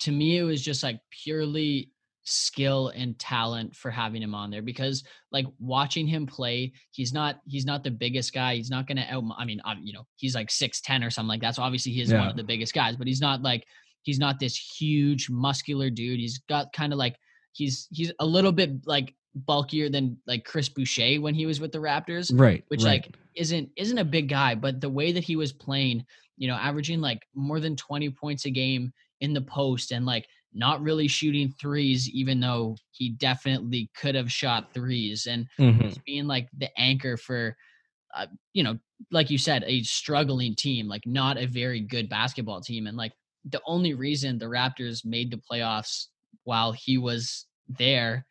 [0.01, 1.91] to me it was just like purely
[2.23, 7.41] skill and talent for having him on there because like watching him play he's not
[7.47, 8.55] he's not the biggest guy.
[8.55, 11.57] He's not gonna out i mean you know he's like 610 or something like that
[11.57, 13.65] so obviously he is one of the biggest guys but he's not like
[14.03, 16.21] he's not this huge muscular dude.
[16.21, 17.17] He's got kind of like
[17.53, 21.73] he's he's a little bit like bulkier than like chris boucher when he was with
[21.73, 22.65] the raptors Right.
[22.69, 23.03] which right.
[23.03, 26.05] like isn't isn't a big guy, but the way that he was playing,
[26.37, 30.27] you know, averaging like more than 20 points a game in the post and like
[30.53, 36.01] not really shooting threes, even though he definitely could have shot threes and Mhm.
[36.05, 37.57] being like the anchor for
[38.15, 38.79] uh, you know,
[39.11, 42.87] like you said, a struggling team, like not a very good basketball team.
[42.87, 43.13] And like
[43.45, 46.07] the only reason the Raptors made the playoffs
[46.45, 48.27] while he was there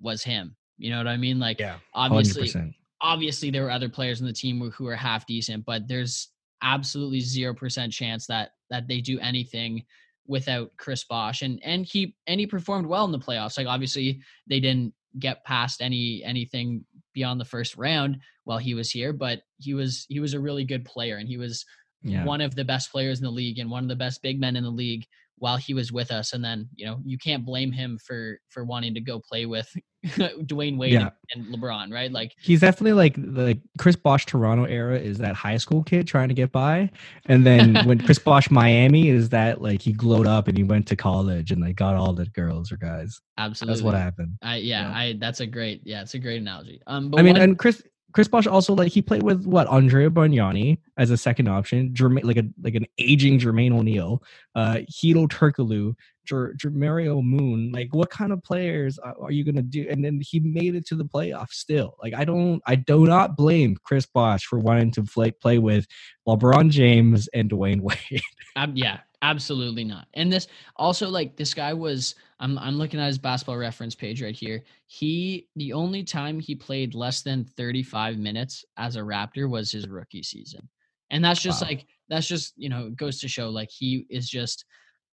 [0.00, 0.56] was him.
[0.78, 1.38] You know what I mean?
[1.38, 2.74] Like yeah, obviously 100%.
[3.02, 6.28] obviously there were other players in the team who, who are half decent, but there's
[6.62, 9.84] absolutely zero percent chance that that they do anything
[10.26, 11.42] without Chris Bosh.
[11.42, 13.58] And and he and he performed well in the playoffs.
[13.58, 18.90] Like obviously they didn't get past any anything beyond the first round while he was
[18.90, 21.64] here, but he was he was a really good player and he was
[22.02, 22.24] Yeah.
[22.24, 24.56] one of the best players in the league and one of the best big men
[24.56, 25.06] in the league
[25.40, 26.32] while he was with us.
[26.32, 29.68] And then, you know, you can't blame him for for wanting to go play with
[30.06, 31.10] Dwyane Wade Yeah.
[31.34, 32.10] and LeBron, right?
[32.10, 36.28] Like He's definitely like the Chris Bosh Toronto era is that high school kid trying
[36.28, 36.90] to get by,
[37.26, 40.86] and then when Chris Bosh Miami is that like he glowed up and he went
[40.88, 43.20] to college and like got all the girls or guys.
[43.38, 43.74] absolutely.
[43.74, 44.36] That's what happened.
[44.42, 44.96] I yeah, Yeah.
[44.98, 46.80] I that's a great yeah, it's a great analogy.
[46.86, 47.82] Um but I mean, one- and Chris
[48.12, 52.24] Chris Bosh also like he played with what Andrea Bargnani as a second option, Jermaine
[52.24, 54.22] like a like an aging Jermaine O'Neal,
[54.54, 55.94] uh, Hedo Turkoglu,
[56.24, 57.72] Jer- Jamario Moon.
[57.72, 59.86] Like, what kind of players are, are you gonna do?
[59.90, 61.96] And then he made it to the playoffs still.
[62.02, 65.86] Like, I don't, I do not blame Chris Bosh for wanting to play play with
[66.26, 68.22] LeBron James and Dwyane Wade.
[68.56, 70.06] Ab- yeah, absolutely not.
[70.14, 70.46] And this
[70.76, 74.62] also like this guy was I'm I'm looking at his basketball reference page right here.
[74.86, 79.88] He the only time he played less than 35 minutes as a Raptor was his
[79.88, 80.68] rookie season.
[81.10, 81.68] And that's just Wow.
[81.68, 84.64] like that's just, you know, goes to show like he is just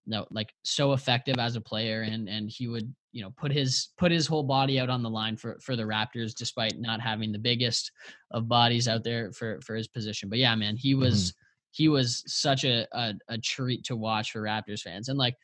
[0.05, 3.89] no like so effective as a player and and he would, you know, put his
[3.97, 7.31] put his whole body out on the line for for the Raptors despite not having
[7.31, 7.91] the biggest
[8.31, 10.29] of bodies out there for for his position.
[10.29, 11.43] But yeah, man, he was mm-hmm.
[11.78, 15.09] He was such a, a a treat to watch for Raptors fans.
[15.09, 15.36] And like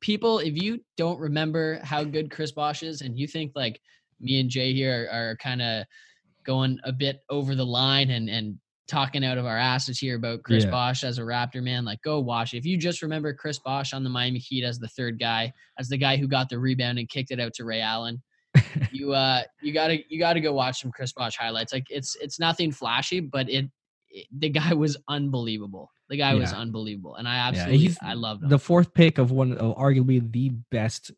[0.00, 3.80] people, if you don't remember how good Chris Bosh is, and you think like
[4.20, 5.84] me and Jay here are, are kind of
[6.46, 10.44] going a bit over the line and and talking out of our asses here about
[10.44, 10.70] Chris Yeah.
[10.70, 12.54] Bosh as a Raptor man, like go watch.
[12.54, 12.58] it.
[12.58, 15.88] If you just remember Chris Bosh on the Miami Heat as the third guy, as
[15.88, 18.22] the guy who got the rebound and kicked it out to Ray Allen,
[18.92, 21.72] you uh you gotta you gotta go watch some Chris Bosh highlights.
[21.72, 23.68] Like it's it's nothing flashy, but it,
[24.12, 25.90] it the guy was unbelievable.
[26.08, 28.50] The guy was unbelievable, and I absolutely he's I loved him.
[28.50, 31.10] the fourth pick of one of arguably the best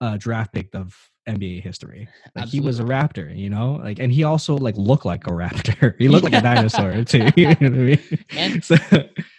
[0.00, 0.96] uh, draft pick of
[1.28, 2.06] NBA history.
[2.36, 5.30] Like he was a raptor, you know, like, and he also like looked like a
[5.30, 5.94] raptor.
[5.98, 7.28] he looked like a dinosaur too.
[7.36, 8.24] You know what I mean?
[8.36, 8.76] And- So-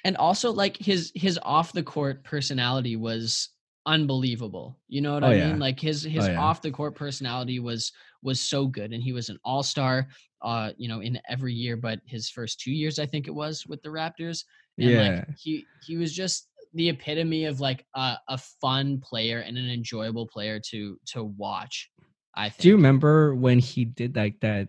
[0.03, 3.49] and also like his his off the court personality was
[3.85, 4.77] unbelievable.
[4.87, 5.47] You know what Oh, I yeah.
[5.49, 5.59] mean?
[5.59, 6.39] Like his his yeah.
[6.39, 7.91] off the court personality was
[8.25, 10.07] was so good, and he was an all star.
[10.41, 13.65] Uh, you know, in every year, but his first two years, I think it was
[13.65, 14.43] with the Raptors.
[14.77, 15.01] And Yeah.
[15.25, 19.69] like he he was just the epitome of like a, a fun player and an
[19.69, 21.89] enjoyable player to to watch.
[22.35, 22.63] I think.
[22.63, 24.67] Do you remember when he did like that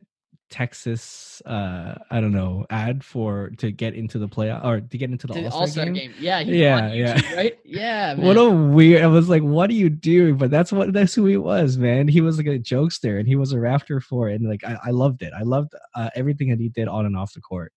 [0.48, 5.10] Texas, uh, I don't know, ad for to get into the playoff or to get
[5.10, 5.94] into the, the All-Star game?
[5.94, 6.14] game?
[6.18, 7.14] Yeah, Yeah, yeah.
[7.16, 7.58] YouTube, right?
[7.64, 8.26] Yeah, man.
[8.26, 9.02] What a weird!
[9.02, 12.06] I was like, "What are you doing?" But that's what that's who he was, man.
[12.06, 14.40] He was like a jokester, and he was a rafter for it.
[14.40, 15.32] And like, I, I loved it.
[15.36, 17.72] I loved uh, everything that he did on and off the court.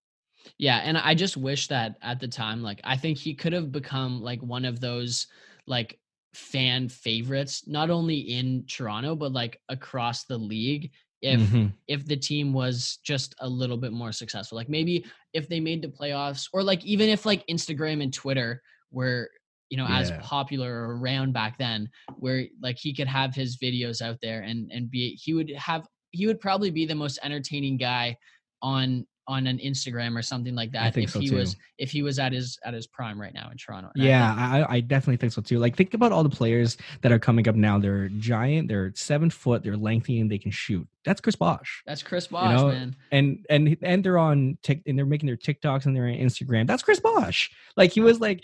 [0.57, 3.71] Yeah, and I just wish that at the time, like I think he could have
[3.71, 5.27] become like one of those
[5.65, 5.99] like
[6.33, 10.91] fan favorites, not only in Toronto but like across the league.
[11.21, 11.73] If Mhm.
[11.87, 15.81] if the team was just a little bit more successful, like maybe if they made
[15.81, 18.61] the playoffs, or like even if like Instagram and Twitter
[18.91, 19.29] were
[19.69, 21.89] you know as popular around back then,
[22.19, 25.87] where like he could have his videos out there and and be he would have
[26.11, 28.15] he would probably be the most entertaining guy
[28.61, 31.35] on on an Instagram or something like that I think if so he too.
[31.35, 33.91] was if he was at his at his prime right now in Toronto.
[33.93, 35.59] And I Yeah, think- I, I definitely think so too.
[35.59, 37.77] Like, think about all the players that are coming up now.
[37.77, 38.67] They're giant.
[38.67, 39.63] They're seven foot.
[39.63, 40.87] They're lengthy, and they can shoot.
[41.05, 41.81] That's Chris Bosh.
[41.85, 42.95] that's Chris Bosh, know, man.
[43.11, 46.67] and and and they're on Tik and they're making their TikToks and they're on Instagram.
[46.67, 47.49] That's Chris Bosh.
[47.77, 48.43] Like he was like,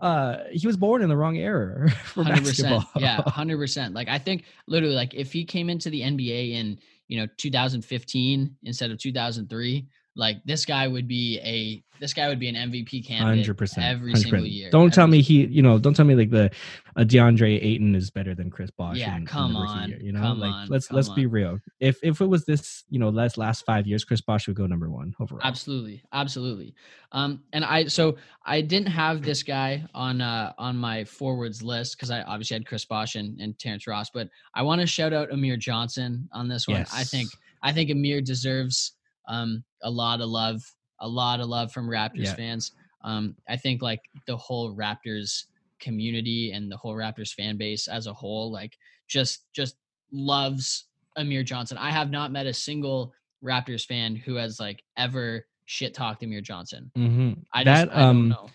[0.00, 2.80] uh, he was born in the wrong era for Hundred basketball.
[2.82, 3.02] percent.
[3.02, 3.94] Yeah, hundred percent.
[3.94, 6.78] Like I think literally, like if he came into the NBA in
[7.08, 9.86] you know 2015 instead of 2003,
[10.16, 13.86] like this guy would be a this guy would be an MVP candidate hundred percent
[13.86, 14.70] every single year.
[14.70, 16.50] Don't tell me he, you know, don't tell me like the
[16.96, 18.96] uh, DeAndre Ayton is better than Chris Bosh.
[18.96, 21.26] Yeah, in- in come rookie on, year, you know, come like on, let's let's be
[21.26, 21.58] real.
[21.80, 24.66] If if it was this, you know, last last five years, Chris Bosh would go
[24.66, 25.40] number one overall.
[25.44, 26.74] Absolutely, absolutely.
[27.12, 31.96] Um, and I so I didn't have this guy on uh on my forwards list
[31.96, 35.12] because I obviously had Chris Bosh and, and Terrence Ross, but I want to shout
[35.12, 36.84] out Amir Johnson on this one.
[36.92, 37.30] I think
[37.62, 38.92] I think Amir deserves
[39.28, 40.62] um a lot of love,
[41.00, 42.34] a lot of love from Raptors Yeah.
[42.34, 42.72] fans.
[43.02, 45.44] Um, I think like the whole Raptors
[45.78, 49.76] community and the whole Raptors fan base as a whole, like just just
[50.10, 51.78] loves Amir Johnson.
[51.78, 53.12] I have not met a single
[53.44, 56.90] Raptors fan who has like ever shit talked Amir Johnson.
[56.96, 58.48] hmm I just that I um know.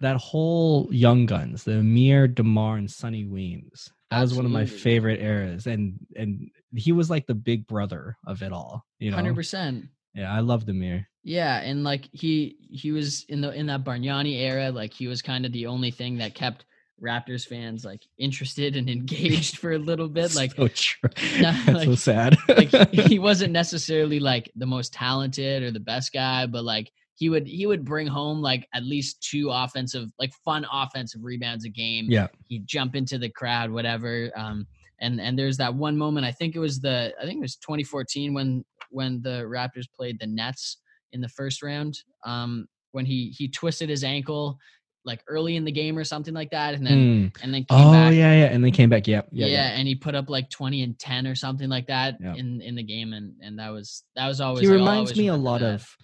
[0.00, 3.90] that whole Young Guns, the Amir, Demar, and Sonny Weems.
[4.10, 8.16] That was one of my favorite eras, and and he was like the big brother
[8.26, 8.84] of it all.
[8.98, 9.86] You know, Hundred percent.
[10.16, 11.06] Yeah, I loved Amir.
[11.22, 15.22] Yeah, and like he he was in the in that Bargnani era, like he was
[15.22, 16.64] kind of the only thing that kept
[17.02, 20.34] Raptors fans like interested and engaged for a little bit.
[20.34, 21.10] Like, so true.
[21.40, 22.36] No, That's so sad.
[22.48, 27.28] like he wasn't necessarily like the most talented or the best guy, but like he
[27.28, 31.70] would he would bring home like at least two offensive like fun offensive rebounds a
[31.70, 32.06] game.
[32.08, 32.28] yeah.
[32.48, 34.30] He'd jump into the crowd, whatever.
[34.36, 34.66] Um,
[35.00, 36.26] and and there's that one moment.
[36.26, 40.18] I think it was the I think it was 2014 when when the Raptors played
[40.20, 40.78] the Nets
[41.12, 41.98] in the first round.
[42.24, 44.58] Um, when he he twisted his ankle
[45.04, 46.96] like early in the game or something like that, and then
[47.30, 47.42] Mm.
[47.44, 48.12] and then came Oh back.
[48.14, 49.06] yeah, yeah, and they came back.
[49.06, 49.28] Yep.
[49.30, 49.68] Yeah, Yeah, yeah.
[49.78, 52.34] and he put up like 20 and 10 or something like that Yeah.
[52.34, 55.28] in in the game and and that was that was always He reminds always me
[55.28, 55.74] a lot that.
[55.74, 55.96] of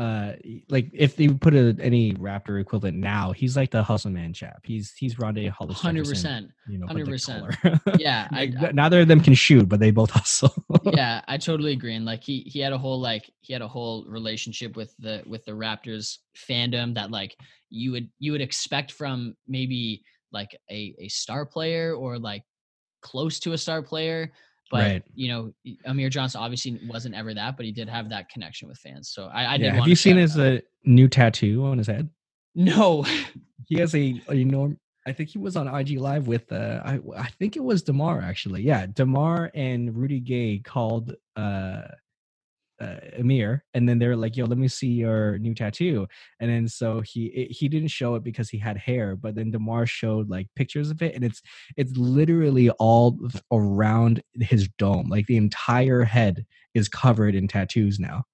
[0.00, 0.32] uh
[0.70, 4.60] like if they put a, any Raptor equivalent now, he's like the hustle man chap.
[4.64, 5.78] He's he's Rondae Hollis.
[5.80, 6.48] 100%.
[6.68, 7.26] You know, 100%.
[7.26, 7.80] taller.
[7.98, 10.54] Yeah, I, Like, I- neither of them can shoot, but they both hustle.
[10.84, 11.94] yeah, I totally agree.
[11.96, 15.22] And like he he had a whole like he had a whole relationship with the
[15.26, 17.36] with the Raptors fandom that like
[17.68, 22.42] you would you would expect from maybe like a a star player or like
[23.02, 24.32] close to a star player.
[24.70, 25.02] But Right.
[25.14, 25.52] you know,
[25.84, 29.10] Amir Johnson obviously wasn't ever that, but he did have that connection with fans.
[29.12, 29.74] So I, I yeah.
[29.74, 32.08] Have you seen his uh, new tattoo on his head?
[32.54, 33.04] No.
[33.66, 34.76] He has a, a enorm.
[35.06, 38.20] I think he was on IG Live with uh I I think it was Demar
[38.20, 38.62] actually.
[38.62, 41.82] Yeah, Demar and Rudy Gay called uh
[42.80, 46.06] uh, Amir, and then they're like, "Yo, let me see your new tattoo."
[46.40, 49.50] And then so he it, he didn't show it because he had hair, but then
[49.50, 51.42] Demar showed like pictures of it, and it's
[51.76, 53.18] it's literally all
[53.52, 58.24] around his dome, like the entire head is covered in tattoos now.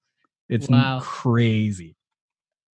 [0.48, 1.00] It's Wow.
[1.00, 1.96] crazy.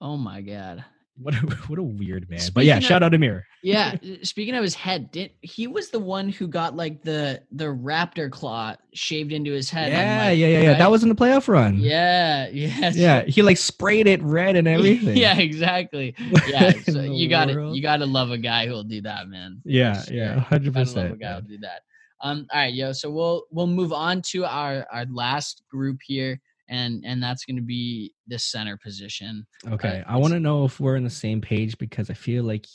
[0.01, 0.85] Oh my god.
[1.17, 1.39] What a,
[1.69, 2.41] what a weird man.
[2.55, 3.47] but yeah, of- shout out Amir.
[3.65, 3.95] Yeah,
[4.25, 8.29] speaking of his head, did he was the one who got like the the raptor
[8.29, 9.93] claw shaved into his head?
[9.93, 10.75] Yeah, like, yeah, yeah, yeah.
[10.79, 11.79] That was in the playoff run.
[11.79, 13.23] Yeah, yeah, yeah.
[13.23, 15.17] He like sprayed it red and everything.
[15.17, 16.17] Yeah, exactly.
[16.49, 19.63] Yeah, so you got to you got to love a guy who'll do that, man.
[19.65, 20.41] Yeah, yeah, sure.
[20.41, 21.83] hundred You gotta love a guy who'll do that.
[22.21, 22.91] Um, all right, yo.
[22.93, 26.41] So we'll we'll move on to our our last group here,
[26.73, 29.47] and and that's going to be the center position.
[29.71, 32.67] Okay, I want to know if we're on the same page because I feel like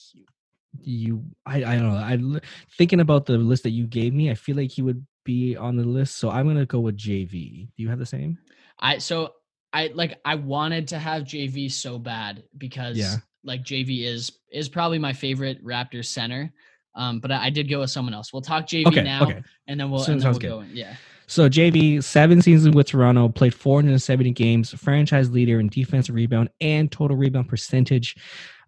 [0.82, 1.24] you.
[1.46, 1.96] I I don't know.
[1.96, 2.40] I
[2.78, 4.30] thinking about the list that you gave me.
[4.30, 7.68] I feel like he would be on the list, so I'm gonna go with JV.
[7.76, 8.38] Do you have the same?
[8.80, 9.34] I so
[9.74, 13.16] I like I wanted to have JV so bad because Yeah.
[13.44, 16.54] like JV is is probably my favorite Raptors center.
[16.96, 18.34] Um, but I, I did go with someone else.
[18.34, 19.44] We'll talk JV Okay, now, okay.
[19.68, 20.50] and then we'll and then we'll good.
[20.50, 20.76] go in.
[20.76, 20.96] Yeah,
[21.30, 26.90] So JV, seven seasons with Toronto, played 470 games, franchise leader in defensive rebound and
[26.90, 28.16] total rebound percentage.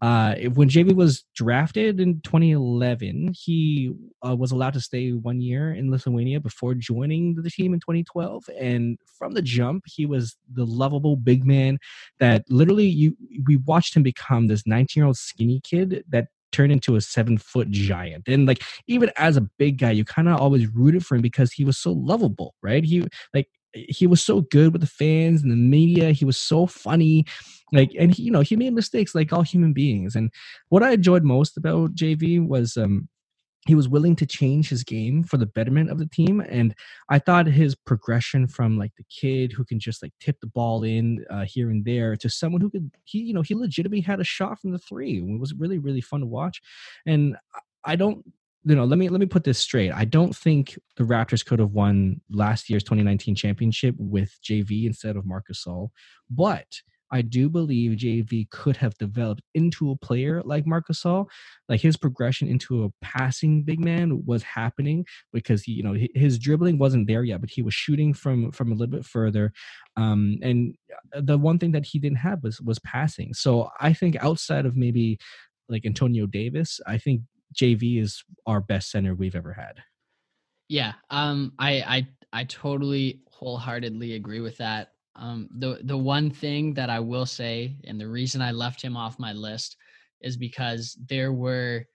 [0.02, 3.94] Uh, when JV was drafted in 2011, he
[4.28, 8.50] uh, was allowed to stay one year in Lithuania before joining the team in 2012.
[8.60, 11.80] And from the jump, he was the lovable big man
[12.20, 16.72] that literally you we watched him become this 19 year old skinny kid that turned
[16.72, 18.28] into a seven foot giant.
[18.28, 21.52] And like even as a big guy, you kind of always rooted for him because
[21.52, 22.84] he was so lovable, right?
[22.84, 26.12] He like he was so good with the fans and the media.
[26.12, 27.26] He was so funny,
[27.72, 30.16] like, and he, you know he made mistakes like all human beings.
[30.16, 30.32] And
[30.70, 33.10] what I enjoyed most about JV was um
[33.70, 36.74] he was willing to change his game for the betterment of the team and
[37.10, 40.84] i thought his progression from like the kid who can just like tip the ball
[40.84, 44.20] in uh, here and there to someone who could he you know he legitimately had
[44.20, 45.18] a shot from the three.
[45.18, 46.62] It was really really fun to watch
[47.06, 47.38] and
[47.86, 48.26] I- don't
[48.66, 49.92] you know let me let me put this straight.
[49.92, 55.16] I don't think the raptors could have won last year's 2019 championship with jv instead
[55.16, 55.90] of Marc Gasol,
[56.30, 56.68] but
[57.12, 61.26] I do believe JV could have developed into a player like Marc Gasol.
[61.68, 66.38] Like his progression into a passing big man was happening because he, you know, his
[66.40, 69.52] dribbling wasn't there yet, but he was shooting from from a little bit further.
[69.98, 70.76] Um, and
[71.14, 73.34] the one thing that he didn't have was was passing.
[73.34, 75.20] So I think outside of maybe
[75.68, 77.22] like Antonio Davis, I think
[77.54, 79.82] JV is our best center we've ever had.
[80.70, 80.94] yeah.
[81.10, 84.94] Um, I I I totally wholeheartedly agree with that.
[85.20, 88.96] Um, the the one thing that I will say, and the reason I left him
[88.96, 89.76] off my list,
[90.22, 91.86] is because there were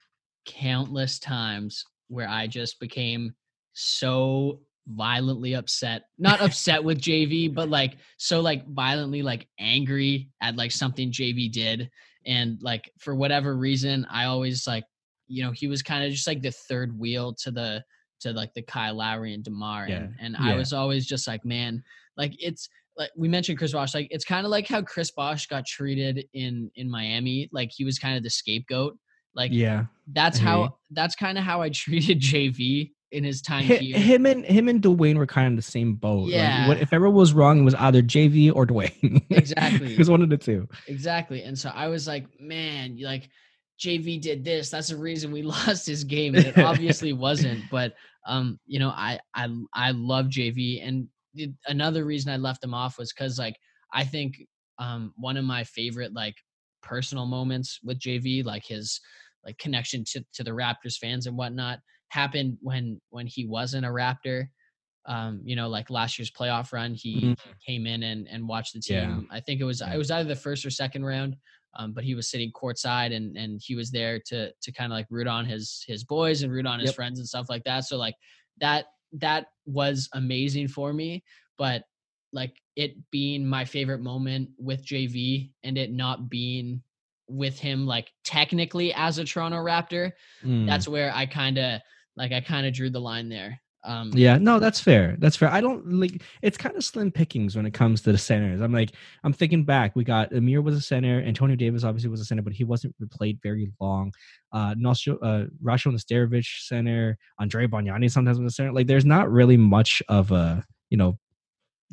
[0.46, 3.34] countless times where I just became
[3.72, 10.56] so violently upset not upset with jv but like so like violently like angry at
[10.56, 11.90] like something jv did.
[12.26, 14.84] And like for whatever reason i always like
[15.26, 17.84] you know he was kind of just like the third wheel to the
[18.20, 19.86] to like the kyle lowry and demar.
[19.88, 21.82] Yeah, and, and i was always just like man
[22.16, 25.46] like it's like we mentioned chris bosh like it's kind of like how chris bosh
[25.46, 28.96] got treated in in miami like he was kind of the scapegoat
[29.36, 33.74] like Yeah, that's how that's kind of how I treated JV in his time Hi-
[33.78, 33.98] here.
[33.98, 36.26] him and him and Dwyane were kind of the same boat.
[36.26, 36.68] Like, Yeah.
[36.68, 39.24] what, if ever was wrong, it was either JV or Dwyane.
[39.30, 39.92] Exactly.
[39.94, 40.68] it was one of the two.
[40.86, 41.42] Exactly.
[41.42, 43.28] And so I was like, man, like
[43.80, 44.70] JV did this.
[44.70, 46.36] That's the reason we lost his game.
[46.36, 47.64] And it obviously wasn't.
[47.72, 47.94] But
[48.28, 51.08] um, you know, I I I love JV, and
[51.66, 53.56] another reason I left him off was because like
[53.92, 54.46] I think
[54.78, 56.36] um one of my favorite like
[56.82, 59.00] personal moments with JV, like his
[59.44, 63.90] like connection to to the Raptors fans and whatnot, happened when when he wasn't a
[63.90, 64.48] Raptor.
[65.06, 67.54] Um, you know, like last year's playoff run, he, Mhm.
[67.66, 69.20] came in and and watched the Yeah.
[69.20, 69.26] team.
[69.30, 71.36] I think it was it was either the first or second round.
[71.76, 74.96] Um, but he was sitting courtside and and he was there to to kind of
[74.96, 76.94] like root on his his boys and root on his Yep.
[76.94, 77.80] friends and stuff like that.
[77.84, 78.14] So like
[78.58, 81.24] that that was amazing for me.
[81.58, 81.84] But
[82.32, 86.82] like it being my favorite moment with JV and it not being
[87.28, 90.12] with him like technically as a Toronto Raptor,
[90.44, 90.66] Mm.
[90.66, 91.80] that's where I kind of
[92.16, 93.60] like I kind of drew the line there.
[93.84, 95.16] Um Yeah, no, that's fair.
[95.18, 95.50] That's fair.
[95.50, 98.60] I don't like it's kind of slim pickings when it comes to the centers.
[98.60, 98.92] I'm like,
[99.24, 99.94] I'm thinking back.
[99.94, 102.94] We got Amir was a center, Antonio Davis obviously was a center, but he wasn't
[103.10, 104.12] played very long.
[104.52, 108.72] Uh Nosho, uh Rasho Nesterovic center, Andre Bargnani sometimes was a center.
[108.72, 111.18] Like there's not really much of a, you know,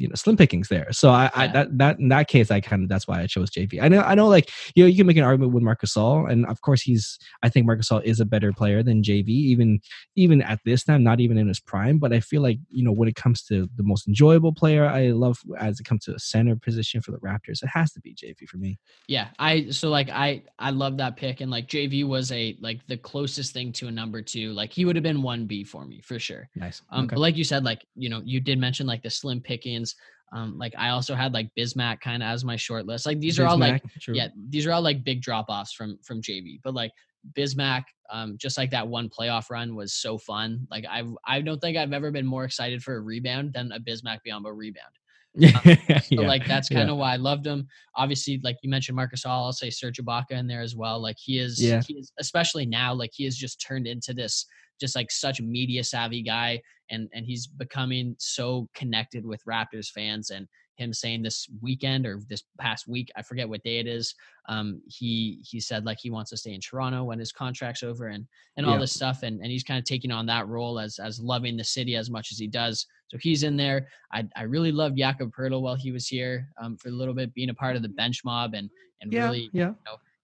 [0.02, 0.92] you know, slim pickings there.
[0.92, 3.50] So I, I that that in that case, I kind of that's why I chose
[3.52, 3.82] JV.
[3.82, 6.30] I know I know like you know you can make an argument with Marc Gasol,
[6.30, 9.80] and of course he's I think Marc Gasol is a better player than JV, even
[10.16, 12.00] even at this time, not even in his prime.
[12.00, 15.10] But I feel like you know when it comes to the most enjoyable player, I
[15.10, 18.16] love as it comes to a center position for the Raptors, it has to be
[18.16, 18.80] JV for me.
[19.08, 22.86] Yeah, I so like I I love that pick and like JV was a like
[22.88, 24.54] the closest thing to a number 2.
[24.54, 26.50] Like he would have been 1B for me for sure.
[26.56, 26.82] Nice.
[26.90, 27.16] Um Okay.
[27.16, 29.91] but like you said like you know you did mention like the slim pickings.
[30.34, 33.06] Um like I also had like Bismack kind of as my short list.
[33.06, 34.16] Like these are all like true.
[34.16, 36.60] yeah, these are all like big drop offs from from JV.
[36.64, 36.92] But like
[37.34, 40.68] Bismack, um, just like that one playoff run was so fun.
[40.72, 43.80] Like I I don't think I've ever been more excited for a rebound than a
[43.80, 44.94] Bismack Biyombo rebound.
[45.34, 47.68] Yeah, um, So like that's kind of why I loved him.
[47.96, 51.02] Obviously, like you mentioned Marc Gasol, I'll say Serge Ibaka in there as well.
[51.02, 51.82] Like he is, Yeah.
[51.88, 54.46] he is especially now, like he has just turned into this
[54.80, 56.60] just like such media savvy guy
[56.90, 60.48] and and he's becoming so connected with Raptors fans and
[60.82, 64.16] him saying this weekend or this past week, I forget what day it is.
[64.50, 68.08] Um, he he said like he wants to stay in Toronto when his contract's over
[68.08, 68.26] and
[68.58, 68.80] and all Yeah.
[68.80, 71.64] this stuff and and he's kind of taking on that role as as loving the
[71.64, 72.86] city as much as he does.
[73.10, 73.88] So he's in there.
[74.12, 77.34] I I really loved Jakob Poeltl while he was here um, for a little bit,
[77.34, 78.70] being a part of the bench mob and
[79.02, 79.74] and yeah, really yeah.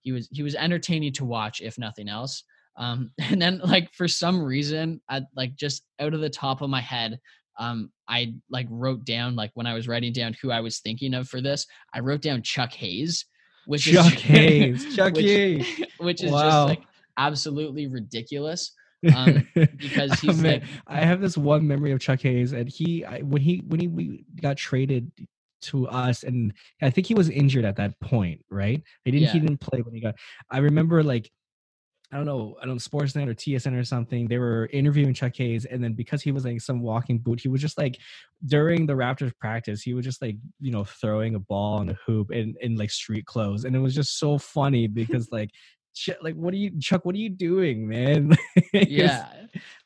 [0.02, 2.44] he was he was entertaining to watch if nothing else.
[2.78, 6.70] Um, and then like for some reason, I like just out of the top of
[6.70, 7.20] my head,
[7.60, 11.14] um, I like wrote down like when I was writing down who I was thinking
[11.14, 13.26] of for this, I wrote down Chuck Hayes,
[13.66, 15.84] which Chuck is Hayes, Chuck which, Hayes.
[16.00, 16.68] which is Wow.
[16.68, 16.84] just like
[17.18, 18.72] absolutely ridiculous.
[19.16, 19.48] Um,
[19.78, 23.20] because he's Man, like- I have this one memory of Chuck Hayes, and he I,
[23.22, 25.12] when he when he we got traded
[25.64, 28.82] to us, and I think he was injured at that point, right?
[29.06, 30.16] He didn't he didn't play when he got.
[30.50, 31.32] I remember like.
[32.12, 34.28] I don't know, I don't know, Sportsnet or TSN or something.
[34.28, 37.50] They were interviewing Chuck Hayes, and then because he was like some walking boot, he
[37.50, 37.98] was just like
[38.46, 41.98] during the Raptors practice, he was just like you know throwing a ball on a
[42.06, 45.50] hoop in in like street clothes, and it was just so funny because like,
[45.94, 47.04] Ch- like what are you, Chuck?
[47.04, 48.38] What are you doing, man?
[48.74, 49.28] Yeah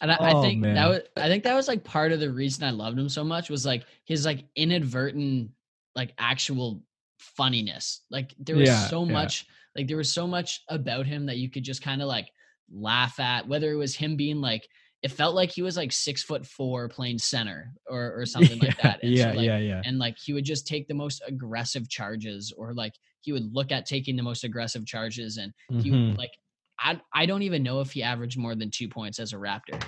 [0.02, 0.76] and I, I Oh, think man.
[0.76, 3.24] that was i think that was like part of the reason i loved him so
[3.24, 5.52] much was like his like inadvertent
[5.96, 6.84] like actual
[7.20, 9.14] funniness like there was Yeah, so yeah.
[9.14, 12.30] much like there was so much about him that you could just kind of like
[12.74, 14.68] laugh at whether it was him being like
[15.04, 18.78] it felt like he was like six foot four playing center or or something like
[18.82, 19.82] that and so, yeah, like, yeah, yeah.
[19.84, 23.72] and like he would just take the most aggressive charges or like he would look
[23.72, 26.18] at taking the most aggressive charges and he Mhm.
[26.18, 26.32] like
[26.80, 29.82] I I don't even know if he averaged more than two points as a Raptor.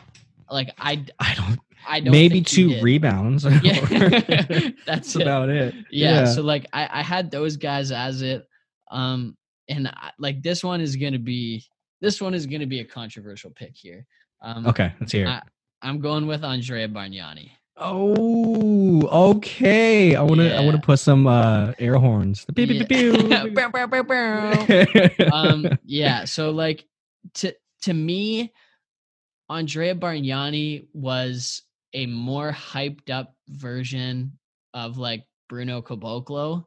[0.52, 1.60] Like I I don't.
[1.88, 3.46] I don't Maybe two rebounds.
[3.64, 5.74] Yeah, that's about it.
[5.90, 8.46] Yeah, So like I I had those guys as it,
[8.92, 9.36] um,
[9.70, 11.64] and I, like this one is gonna be
[12.02, 14.06] this one is gonna be a controversial pick here.
[14.42, 15.30] Um, okay, let's hear it.
[15.30, 15.42] I-
[15.82, 17.50] I'm going with Andrea Bargnani.
[17.76, 19.02] oh,
[19.36, 20.16] okay.
[20.16, 20.56] I want to.
[20.56, 22.46] I wanna put some uh air horns.
[22.50, 22.54] Yeah.
[25.34, 26.86] um yeah so like
[27.36, 28.52] to to me
[29.50, 34.32] andrea bargnani was a more hyped up version
[34.74, 36.66] of like bruno caboclo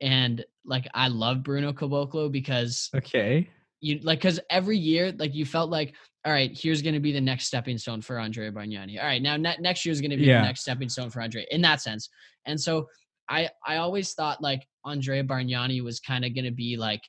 [0.00, 3.48] and like i love bruno caboclo because okay.
[3.80, 7.12] you like because every year like you felt like all right here's going to be
[7.12, 10.10] the next stepping stone for andrea bargnani all right now ne- next year is going
[10.10, 10.40] to be Yeah.
[10.40, 12.08] the next stepping stone for andre in that sense
[12.46, 12.86] and so
[13.28, 17.02] i i always thought like andrea bargnani was kind of going to be like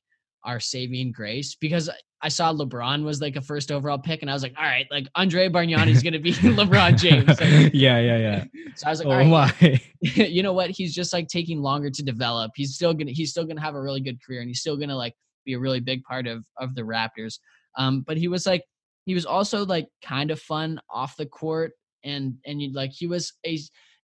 [0.45, 1.89] our saving grace because
[2.21, 4.87] I saw LeBron was like a first overall pick, and I was like, all right,
[4.89, 7.27] like Andre Bargnani is going to be LeBron James.
[7.27, 7.39] Like,
[7.73, 8.43] yeah, yeah, yeah.
[8.75, 9.81] so I was like, Oh all right, my.
[10.01, 10.69] you know what?
[10.69, 12.51] He's just like taking longer to develop.
[12.55, 14.95] He's still gonna he's still gonna have a really good career, and he's still gonna
[14.95, 15.13] like
[15.45, 17.39] be a really big part of of the Raptors.
[17.77, 18.63] Um, but he was like
[19.05, 21.73] he was also like kind of fun off the court,
[22.03, 23.59] and and you like he was a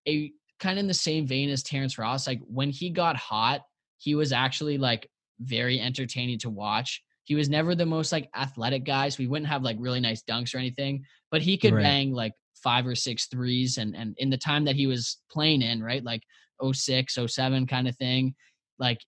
[0.07, 2.27] a kind of in the same vein as Terrence Ross.
[2.27, 3.61] Like when he got hot,
[3.97, 5.09] he was actually like
[5.41, 7.01] very entertaining to watch.
[7.23, 10.23] He was never the most like athletic guy, so we wouldn't have like really nice
[10.23, 11.83] dunks or anything, but he could Right.
[11.83, 15.61] bang like five or six threes and and in the time that he was playing
[15.61, 16.03] in, right?
[16.03, 16.23] Like
[16.63, 18.35] 06, 07 kind of thing.
[18.79, 18.99] Like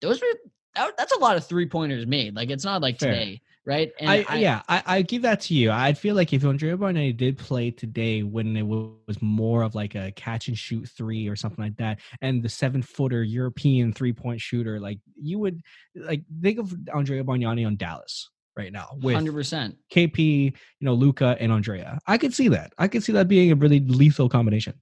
[0.00, 0.28] those were
[0.74, 2.34] that, that's a lot of three pointers made.
[2.36, 3.12] Like it's not like Fair.
[3.12, 3.92] today, right?
[4.00, 5.70] And I, yeah, I, I give that to you.
[5.70, 9.94] I feel like if Andrea Barnett did play today when it was more of like
[9.94, 14.12] a catch and shoot three or something like that, and the seven footer European three
[14.12, 15.60] point shooter, like you would
[15.94, 19.76] like think of Andrea Bargnani on Dallas right now with hundred percent.
[19.92, 21.98] KP, you know, Luka and Andrea.
[22.06, 22.72] I could see that.
[22.78, 24.74] I could see that being a really lethal combination.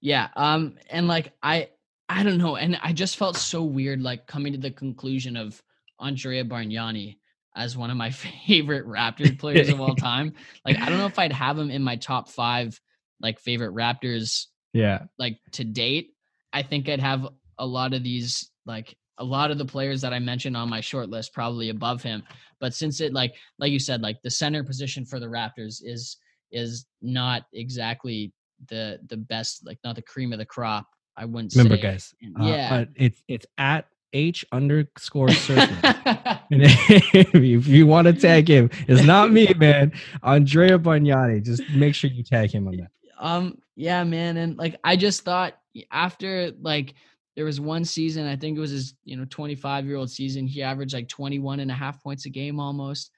[0.00, 0.28] Yeah.
[0.36, 1.68] Um, and like I
[2.08, 5.62] I don't know, and I just felt so weird like coming to the conclusion of
[5.98, 7.18] Andrea Bargnani
[7.56, 8.10] as one of my
[8.46, 10.34] favorite Raptors players of all time.
[10.64, 12.80] Like I don't know if I'd have him in my top five
[13.20, 15.04] like favorite Raptors Yeah.
[15.18, 16.10] like to date.
[16.52, 17.26] I think I'd have
[17.58, 20.80] a lot of these like a lot of the players that I mentioned on my
[20.80, 22.22] short list probably above him.
[22.60, 26.16] But since it like like you said, like the center position for the Raptors is
[26.50, 28.32] is not exactly
[28.68, 30.86] the the best, like not the cream of the crop.
[31.16, 31.82] I wouldn't Remember, say.
[31.82, 32.14] guys.
[32.40, 32.84] Uh, yeah.
[32.96, 35.76] it's it's at H underscore circle.
[36.50, 39.92] And if you, want to tag him, it's not me, man.
[40.22, 41.42] Andrea Bargnani.
[41.42, 42.90] Just make sure you tag him on that.
[43.18, 45.54] um yeah man and like i just thought
[45.90, 46.94] after like
[47.36, 50.46] there was one season i think it was his you know 25 year old season
[50.46, 53.10] he averaged like 21 and a half points a game almost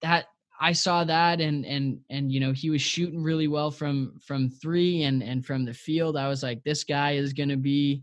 [0.00, 0.26] that
[0.60, 4.48] i saw that and and and you know he was shooting really well from from
[4.48, 8.02] three and and from the field i was like this guy is gonna be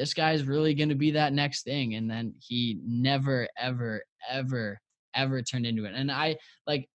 [0.00, 4.80] this guy's really gonna be that next thing and then he never ever ever
[5.14, 6.36] ever turned into it and i
[6.66, 6.88] like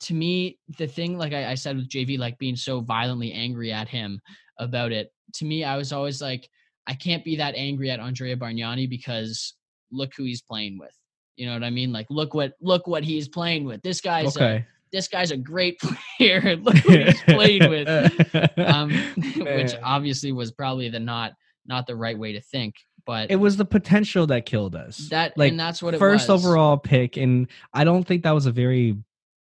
[0.00, 3.72] to me, the thing, like I, I said with JV, like being so violently angry
[3.72, 4.20] at him
[4.58, 6.48] about it, to me, I was always like,
[6.86, 9.54] I can't be that angry at Andrea Bargnani because
[9.92, 10.94] look who he's playing with.
[11.36, 11.92] You know what I mean?
[11.92, 13.82] Like, look what look what he's playing with.
[13.82, 14.66] This guy's a, Okay.
[14.90, 15.78] this guy's a great
[16.18, 16.56] player.
[16.62, 17.88] look who he's playing with.
[18.58, 18.90] Um,
[19.38, 21.32] which obviously was probably the not
[21.68, 22.74] not the right way to think.
[23.06, 25.08] But it was the potential that killed us.
[25.10, 26.44] that like and that's what it first was.
[26.44, 28.96] overall pick, and I don't think that was a very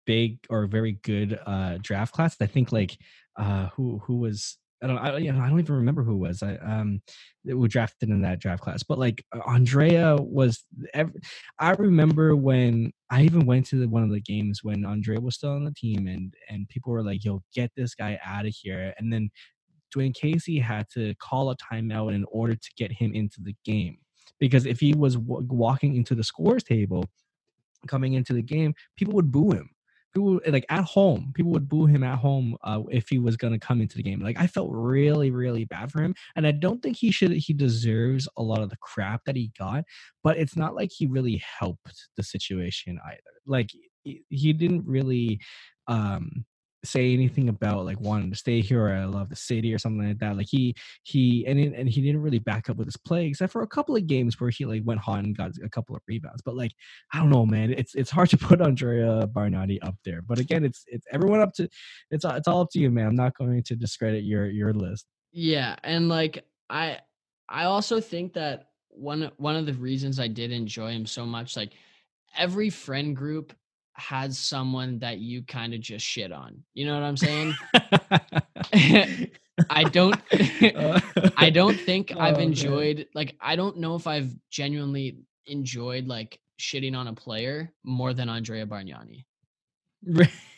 [0.06, 2.36] big or very good uh draft class.
[2.40, 2.96] I think like
[3.38, 6.28] uh who who was I don't I, you know, I don't even remember who it
[6.28, 7.02] was I um
[7.44, 8.82] that were drafted in that draft class.
[8.82, 10.64] But like uh, Andrea was
[10.94, 11.14] ev-
[11.58, 15.34] I remember when I even went to the, one of the games when Andrea was
[15.34, 18.54] still on the team and and people were like, "Yo, get this guy out of
[18.54, 19.30] here." And then
[19.96, 23.98] Dwane Casey had to call a timeout in order to get him into the game
[24.38, 27.04] because if he was w- walking into the scores table
[27.88, 29.70] coming into the game, people would boo him.
[30.14, 33.58] People like at home, people would boo him at home uh, if he was gonna
[33.58, 34.20] come into the game.
[34.20, 37.32] Like I felt really, really bad for him, and I don't think he should.
[37.32, 39.84] He deserves a lot of the crap that he got,
[40.24, 43.20] but it's not like he really helped the situation either.
[43.46, 43.70] Like
[44.04, 45.40] he, he didn't really
[45.88, 46.44] um
[46.84, 50.06] say anything about like wanting to stay here or I love the city or something
[50.06, 50.36] like that.
[50.36, 53.62] Like he he and and he didn't really back up with his play except for
[53.62, 56.42] a couple of games where he like went hot and got a couple of rebounds.
[56.42, 56.72] But like
[57.12, 57.72] I don't know, man.
[57.72, 60.22] It's it's hard to put Andrea Bargnani up there.
[60.22, 61.68] But again, it's it's everyone up to
[62.10, 63.06] it's it's all up to you, man.
[63.06, 65.06] I'm not going to discredit your your list.
[65.32, 66.98] Yeah, and like I
[67.48, 71.56] I also think that one one of the reasons I did enjoy him so much
[71.56, 71.72] like
[72.36, 73.52] every friend group
[74.00, 76.64] has someone that you kind of just shit on.
[76.74, 77.54] You know what I'm saying?
[79.70, 80.18] I don't
[81.36, 86.40] I don't think I've Oh, enjoyed like I don't know if I've genuinely enjoyed like
[86.58, 89.24] shitting on a player more than Andrea Bargnani.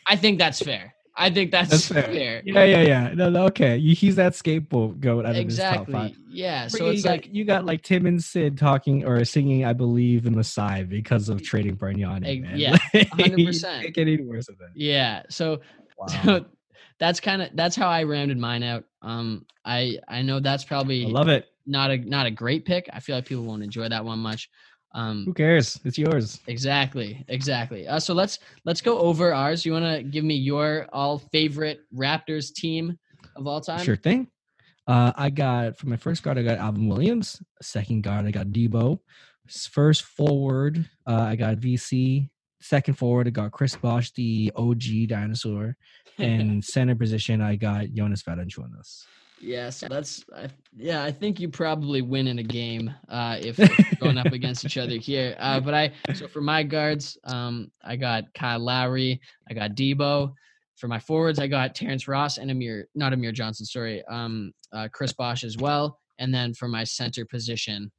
[0.06, 0.94] I think that's fair.
[1.16, 2.02] I think that's, That's fair.
[2.04, 2.42] fair.
[2.44, 3.14] Yeah, yeah, yeah.
[3.14, 3.78] No, no, okay.
[3.78, 5.92] He's that scapegoat goat out of his top Exactly.
[5.92, 6.16] five.
[6.30, 6.68] Yeah.
[6.68, 9.74] So you it's got, like you got like Tim and Sid talking or singing, I
[9.74, 11.78] believe, in the side because of trading.
[11.82, 12.58] Eg- man.
[12.58, 13.62] yeah, 100%.
[13.82, 14.70] Can't get any worse than that.
[14.74, 15.22] yeah.
[15.28, 15.60] So
[15.98, 16.06] Wow.
[16.06, 16.44] so
[16.98, 18.84] that's kind of that's how I rounded mine out.
[19.02, 21.46] Um, I I know that's probably I love it.
[21.66, 22.88] not a not a great pick.
[22.92, 24.48] I feel like people won't enjoy that one much.
[24.94, 25.80] Um, Who cares?
[25.84, 26.40] It's yours.
[26.46, 27.88] exactly, exactly.
[27.88, 29.64] Uh, so let's let's go over ours.
[29.64, 32.98] You want to give me your all favorite Raptors team
[33.36, 33.84] of all time?
[33.84, 34.28] Sure thing.
[34.86, 37.40] Uh, I got for my first guard, I got Alvin Williams.
[37.62, 38.98] Second guard, I got Debo.
[39.48, 42.28] First forward, uh, I got VC.
[42.60, 45.76] Second forward, I got Chris Bosh, the OG dinosaur.
[46.18, 49.04] And center position, I got Jonas Valanciunas.
[49.42, 51.02] Yeah, so that's I, yeah.
[51.02, 53.56] I think you probably win in a game uh, if,
[54.00, 55.36] going up against each other here.
[55.38, 59.20] Uh, but I so for my guards, um, I got Kyle Lowry,
[59.50, 60.32] I got Debo.
[60.76, 64.88] For my forwards, I got Terrence Ross and Amir, not Amir Johnson, sorry, um, uh,
[64.92, 65.98] Chris Bosh as well.
[66.18, 67.92] And then for my center position,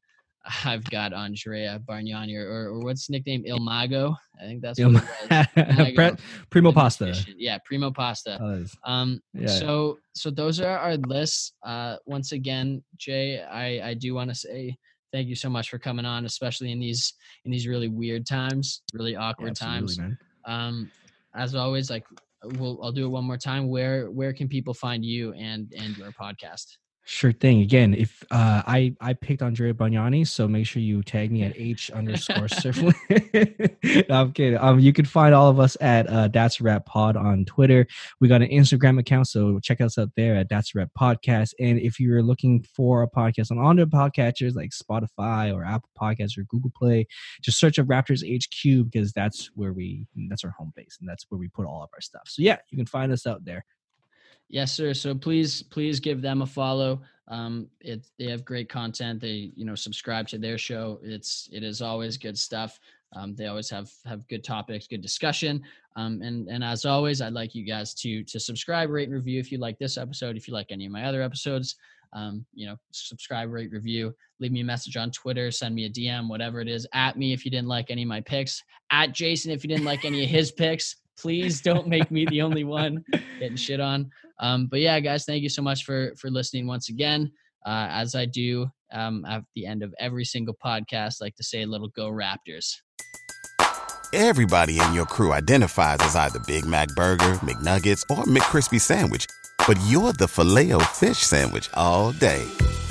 [0.66, 3.44] I've got Andrea Bargnani or, or, or what's nickname?
[3.46, 4.16] Il Mago.
[4.42, 6.18] I think that's what it was.
[6.50, 7.16] Primo Pasta.
[7.38, 8.38] Yeah, Primo Pasta.
[8.42, 9.48] Oh, um, yeah.
[9.48, 11.54] so so those are our lists.
[11.64, 14.78] Uh, once again, Jay, I I do want to say
[15.14, 17.14] thank you so much for coming on, especially in these
[17.46, 19.98] in these really weird times, really awkward Yeah, times.
[19.98, 20.18] man.
[20.46, 20.92] Um,
[21.36, 22.06] as always, like
[22.44, 23.70] we'll I'll do it one more time.
[23.70, 26.66] Where where can people find you and and your podcast?
[27.06, 27.60] Sure thing.
[27.60, 31.52] Again, if uh, I I picked Andrea Bargnani, so make sure you tag me at
[31.58, 34.08] h underscore surfling.
[34.10, 34.58] no, I'm kidding.
[34.58, 37.86] Um, you can find all of us at uh, That's Rap Pod on Twitter.
[38.22, 41.50] We got an Instagram account, so check us out there at That's Rap Podcast.
[41.60, 46.38] And if you're looking for a podcast on other podcatchers like Spotify or Apple Podcasts
[46.38, 47.06] or Google Play,
[47.42, 51.26] just search up Raptors HQ because that's where we that's our home base and that's
[51.28, 52.24] where we put all of our stuff.
[52.28, 53.66] So yeah, you can find us out there.
[54.54, 54.94] Yes, sir.
[54.94, 57.02] So please, please give them a follow.
[57.28, 59.20] Um, it they have great content.
[59.20, 61.00] They you know subscribe to their show.
[61.02, 62.80] It's it is always good stuff.
[63.16, 65.64] Um, they always have have good topics, good discussion.
[65.96, 69.40] Um, and and as always, I'd like you guys to to subscribe, rate, and review
[69.40, 70.38] if you like this episode.
[70.38, 71.76] If you like any of my other episodes,
[72.14, 74.14] um, you know, subscribe, rate, review.
[74.40, 75.50] Leave me a message on Twitter.
[75.50, 76.86] Send me a DM, whatever it is.
[76.94, 78.62] At me if you didn't like any of my picks.
[78.92, 80.98] At Jason if you didn't like any of his picks.
[81.20, 83.04] Please don't make me the only one
[83.40, 84.10] getting shit on.
[84.40, 87.32] Um, but yeah, guys, thank you so much for for listening once again.
[87.66, 91.44] Uh, as I do um, at the end of every single podcast, I like to
[91.44, 92.76] say a little "Go Raptors."
[94.14, 99.26] Everybody in your crew identifies as either Big Mac Burger, McNuggets, or McCrispy Sandwich.
[99.68, 102.44] But you're the filet fish Sandwich all day.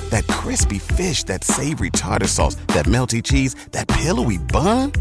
[0.09, 4.91] That crispy fish, that savory tartar sauce, that melty cheese, that pillowy bun.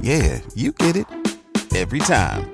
[0.00, 1.06] Yeah, you get it.
[1.74, 2.53] Every time.